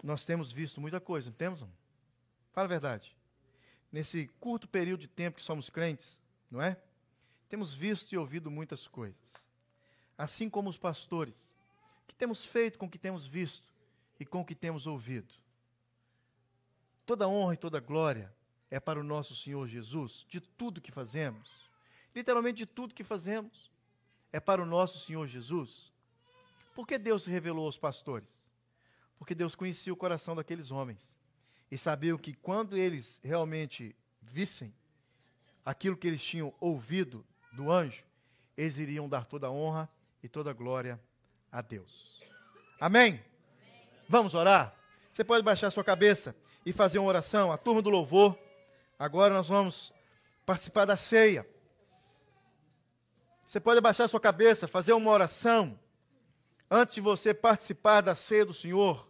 Nós 0.03 0.25
temos 0.25 0.51
visto 0.51 0.81
muita 0.81 0.99
coisa, 0.99 1.29
não 1.29 1.37
temos? 1.37 1.65
Fala 2.51 2.65
a 2.65 2.67
verdade. 2.67 3.15
Nesse 3.91 4.27
curto 4.39 4.67
período 4.67 5.01
de 5.01 5.07
tempo 5.07 5.37
que 5.37 5.43
somos 5.43 5.69
crentes, 5.69 6.19
não 6.49 6.61
é? 6.61 6.81
Temos 7.47 7.73
visto 7.73 8.11
e 8.13 8.17
ouvido 8.17 8.49
muitas 8.49 8.87
coisas. 8.87 9.50
Assim 10.21 10.51
como 10.51 10.69
os 10.69 10.77
pastores, 10.77 11.33
que 12.07 12.13
temos 12.13 12.45
feito 12.45 12.77
com 12.77 12.85
o 12.85 12.89
que 12.89 12.99
temos 12.99 13.25
visto 13.25 13.73
e 14.19 14.23
com 14.23 14.41
o 14.41 14.45
que 14.45 14.53
temos 14.53 14.85
ouvido. 14.85 15.33
Toda 17.07 17.27
honra 17.27 17.55
e 17.55 17.57
toda 17.57 17.79
glória 17.79 18.31
é 18.69 18.79
para 18.79 18.99
o 18.99 19.03
nosso 19.03 19.35
Senhor 19.35 19.67
Jesus, 19.67 20.23
de 20.29 20.39
tudo 20.39 20.79
que 20.79 20.91
fazemos, 20.91 21.71
literalmente 22.13 22.59
de 22.59 22.65
tudo 22.67 22.93
que 22.93 23.03
fazemos, 23.03 23.71
é 24.31 24.39
para 24.39 24.61
o 24.61 24.65
nosso 24.65 25.03
Senhor 25.03 25.25
Jesus. 25.25 25.91
Por 26.75 26.85
que 26.85 26.99
Deus 26.99 27.25
revelou 27.25 27.65
aos 27.65 27.79
pastores? 27.79 28.29
Porque 29.17 29.33
Deus 29.33 29.55
conhecia 29.55 29.91
o 29.91 29.97
coração 29.97 30.35
daqueles 30.35 30.69
homens 30.69 31.17
e 31.71 31.79
sabia 31.79 32.15
que 32.19 32.35
quando 32.35 32.77
eles 32.77 33.19
realmente 33.23 33.95
vissem 34.21 34.71
aquilo 35.65 35.97
que 35.97 36.07
eles 36.07 36.23
tinham 36.23 36.53
ouvido 36.59 37.25
do 37.51 37.71
anjo, 37.71 38.03
eles 38.55 38.77
iriam 38.77 39.09
dar 39.09 39.25
toda 39.25 39.47
a 39.47 39.51
honra 39.51 39.89
e 40.23 40.29
toda 40.29 40.53
glória 40.53 40.99
a 41.51 41.61
Deus. 41.61 42.21
Amém? 42.79 43.23
Vamos 44.07 44.33
orar? 44.33 44.73
Você 45.11 45.23
pode 45.23 45.43
baixar 45.43 45.71
sua 45.71 45.83
cabeça 45.83 46.35
e 46.65 46.71
fazer 46.71 46.99
uma 46.99 47.09
oração, 47.09 47.51
a 47.51 47.57
turma 47.57 47.81
do 47.81 47.89
louvor. 47.89 48.37
Agora 48.97 49.33
nós 49.33 49.47
vamos 49.47 49.93
participar 50.45 50.85
da 50.85 50.97
ceia. 50.97 51.47
Você 53.45 53.59
pode 53.59 53.79
abaixar 53.79 54.07
sua 54.07 54.19
cabeça, 54.19 54.67
fazer 54.67 54.93
uma 54.93 55.11
oração 55.11 55.77
antes 56.69 56.95
de 56.95 57.01
você 57.01 57.33
participar 57.33 58.01
da 58.01 58.15
ceia 58.15 58.45
do 58.45 58.53
Senhor. 58.53 59.05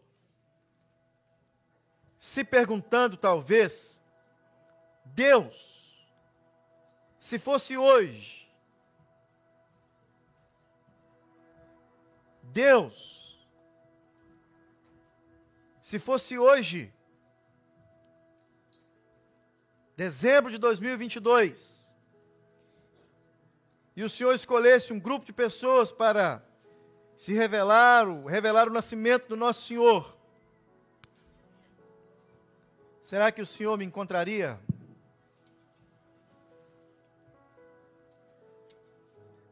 Se 2.17 2.43
perguntando, 2.43 3.17
talvez, 3.17 4.01
Deus, 5.05 6.05
se 7.19 7.37
fosse 7.37 7.77
hoje, 7.77 8.40
Deus, 12.51 13.47
se 15.81 15.97
fosse 15.97 16.37
hoje, 16.37 16.93
dezembro 19.95 20.51
de 20.51 20.57
2022, 20.57 21.57
e 23.95 24.03
o 24.03 24.09
Senhor 24.09 24.35
escolhesse 24.35 24.91
um 24.91 24.99
grupo 24.99 25.25
de 25.25 25.31
pessoas 25.31 25.93
para 25.93 26.43
se 27.15 27.33
revelar, 27.33 28.05
revelar 28.25 28.67
o 28.67 28.73
nascimento 28.73 29.29
do 29.29 29.37
nosso 29.37 29.67
Senhor, 29.67 30.13
será 33.01 33.31
que 33.31 33.41
o 33.41 33.47
Senhor 33.47 33.77
me 33.77 33.85
encontraria? 33.85 34.59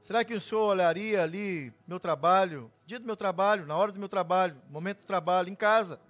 Será 0.09 0.25
que 0.25 0.33
o 0.33 0.41
Senhor 0.41 0.65
olharia 0.65 1.21
ali 1.21 1.71
meu 1.85 1.99
trabalho, 1.99 2.71
dia 2.83 2.99
do 2.99 3.05
meu 3.05 3.15
trabalho, 3.15 3.67
na 3.67 3.77
hora 3.77 3.91
do 3.91 3.99
meu 3.99 4.09
trabalho, 4.09 4.59
momento 4.67 5.01
do 5.01 5.05
trabalho, 5.05 5.49
em 5.49 5.55
casa? 5.55 6.01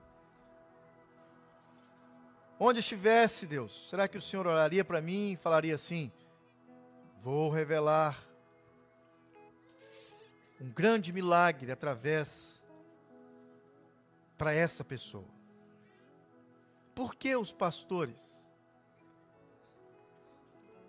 Onde 2.57 2.79
estivesse, 2.79 3.45
Deus, 3.45 3.89
será 3.89 4.07
que 4.07 4.17
o 4.17 4.21
Senhor 4.21 4.47
olharia 4.47 4.85
para 4.85 5.01
mim 5.01 5.33
e 5.33 5.35
falaria 5.35 5.75
assim: 5.75 6.09
Vou 7.21 7.49
revelar 7.49 8.17
um 10.61 10.71
grande 10.71 11.11
milagre 11.11 11.69
através 11.69 12.63
para 14.37 14.53
essa 14.53 14.81
pessoa. 14.81 15.27
Por 16.95 17.15
que 17.15 17.35
os 17.35 17.51
pastores 17.51 18.15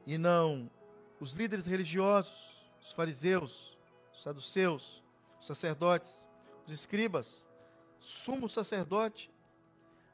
e 0.07 0.17
não 0.17 0.71
os 1.19 1.33
líderes 1.33 1.67
religiosos? 1.67 2.50
Os 2.81 2.93
fariseus, 2.93 3.77
os 4.13 4.23
saduceus, 4.23 5.03
os 5.41 5.47
sacerdotes, 5.47 6.13
os 6.67 6.73
escribas, 6.73 7.47
sumo 7.99 8.49
sacerdote, 8.49 9.31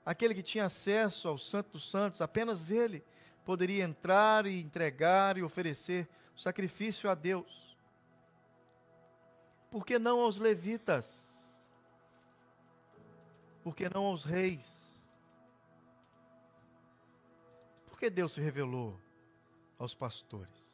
aquele 0.04 0.34
que 0.34 0.42
tinha 0.42 0.66
acesso 0.66 1.28
ao 1.28 1.38
Santo 1.38 1.72
dos 1.72 1.90
Santos, 1.90 2.20
apenas 2.20 2.70
ele 2.70 3.04
poderia 3.44 3.84
entrar 3.84 4.46
e 4.46 4.60
entregar 4.60 5.38
e 5.38 5.42
oferecer 5.42 6.08
o 6.34 6.40
sacrifício 6.40 7.08
a 7.08 7.14
Deus. 7.14 7.76
Por 9.70 9.84
que 9.84 9.98
não 9.98 10.20
aos 10.20 10.38
levitas? 10.38 11.26
Por 13.62 13.74
que 13.74 13.88
não 13.88 14.06
aos 14.06 14.24
reis? 14.24 14.64
Por 17.86 17.98
que 17.98 18.10
Deus 18.10 18.32
se 18.32 18.40
revelou 18.40 19.00
aos 19.78 19.94
pastores? 19.94 20.65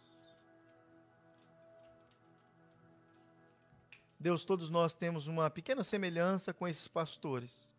Deus, 4.22 4.44
todos 4.44 4.70
nós 4.70 4.94
temos 4.94 5.26
uma 5.26 5.50
pequena 5.50 5.82
semelhança 5.82 6.54
com 6.54 6.68
esses 6.68 6.86
pastores. 6.86 7.74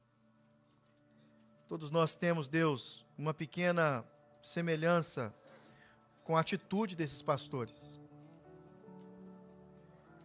Todos 1.69 1.89
nós 1.89 2.15
temos, 2.15 2.49
Deus, 2.49 3.05
uma 3.17 3.33
pequena 3.33 4.03
semelhança 4.41 5.33
com 6.25 6.35
a 6.35 6.41
atitude 6.41 6.97
desses 6.97 7.21
pastores. 7.21 7.97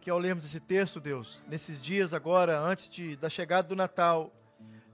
Que 0.01 0.09
ao 0.09 0.19
lermos 0.19 0.43
esse 0.43 0.59
texto, 0.59 0.99
Deus, 0.99 1.41
nesses 1.47 1.79
dias 1.79 2.13
agora, 2.13 2.59
antes 2.59 2.89
de, 2.89 3.15
da 3.15 3.29
chegada 3.29 3.69
do 3.69 3.75
Natal, 3.75 4.29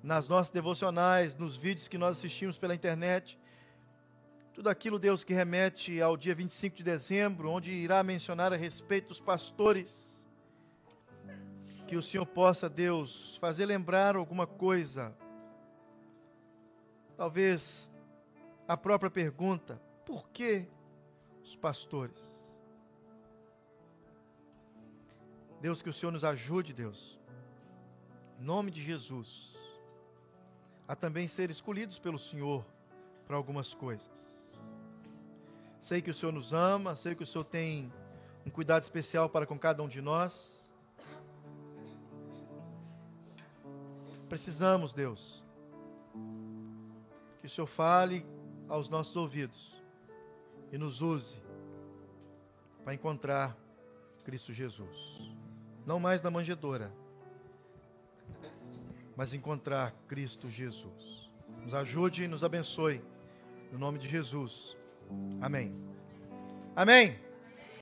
nas 0.03 0.27
nossas 0.27 0.53
devocionais, 0.53 1.35
nos 1.35 1.57
vídeos 1.57 1.87
que 1.87 1.97
nós 1.97 2.17
assistimos 2.17 2.59
pela 2.59 2.75
internet, 2.75 3.39
tudo 4.53 4.69
aquilo, 4.69 4.99
Deus, 4.99 5.23
que 5.23 5.33
remete 5.33 5.99
ao 5.99 6.15
dia 6.15 6.35
25 6.35 6.77
de 6.77 6.83
dezembro, 6.83 7.49
onde 7.49 7.71
irá 7.71 8.03
mencionar 8.03 8.53
a 8.53 8.55
respeito 8.55 9.07
dos 9.07 9.19
pastores 9.19 10.14
que 11.87 11.95
o 11.95 12.01
Senhor 12.01 12.25
possa, 12.25 12.69
Deus, 12.69 13.37
fazer 13.37 13.65
lembrar 13.65 14.15
alguma 14.15 14.47
coisa. 14.47 15.15
Talvez 17.15 17.89
a 18.67 18.75
própria 18.75 19.09
pergunta: 19.09 19.79
por 20.05 20.27
que 20.29 20.67
os 21.43 21.55
pastores? 21.55 22.35
Deus, 25.61 25.81
que 25.81 25.89
o 25.89 25.93
Senhor 25.93 26.11
nos 26.11 26.23
ajude, 26.23 26.73
Deus, 26.73 27.19
em 28.39 28.43
nome 28.43 28.69
de 28.69 28.83
Jesus, 28.83 29.55
a 30.87 30.95
também 30.95 31.27
ser 31.27 31.49
escolhidos 31.49 31.97
pelo 31.97 32.19
Senhor 32.19 32.65
para 33.25 33.35
algumas 33.35 33.73
coisas. 33.73 34.09
Sei 35.79 36.01
que 36.01 36.11
o 36.11 36.13
Senhor 36.13 36.31
nos 36.31 36.53
ama, 36.53 36.95
sei 36.95 37.15
que 37.15 37.23
o 37.23 37.25
Senhor 37.25 37.43
tem 37.43 37.91
um 38.45 38.49
cuidado 38.49 38.83
especial 38.83 39.29
para 39.29 39.45
com 39.45 39.57
cada 39.57 39.81
um 39.81 39.87
de 39.87 40.01
nós. 40.01 40.54
Precisamos, 44.29 44.93
Deus, 44.93 45.43
que 47.39 47.47
o 47.47 47.49
Senhor 47.49 47.67
fale 47.67 48.25
aos 48.67 48.89
nossos 48.89 49.15
ouvidos 49.15 49.75
e 50.71 50.77
nos 50.77 51.01
use 51.01 51.35
para 52.83 52.93
encontrar 52.93 53.57
Cristo 54.23 54.53
Jesus. 54.53 54.97
Não 55.85 55.99
mais 55.99 56.21
na 56.21 56.31
manjedoura, 56.31 56.91
mas 59.15 59.33
encontrar 59.33 59.93
Cristo 60.07 60.49
Jesus. 60.49 61.31
Nos 61.63 61.73
ajude 61.73 62.23
e 62.23 62.27
nos 62.27 62.43
abençoe. 62.43 63.01
No 63.71 63.79
nome 63.79 63.99
de 63.99 64.07
Jesus. 64.07 64.75
Amém. 65.41 65.73
Amém. 66.75 67.24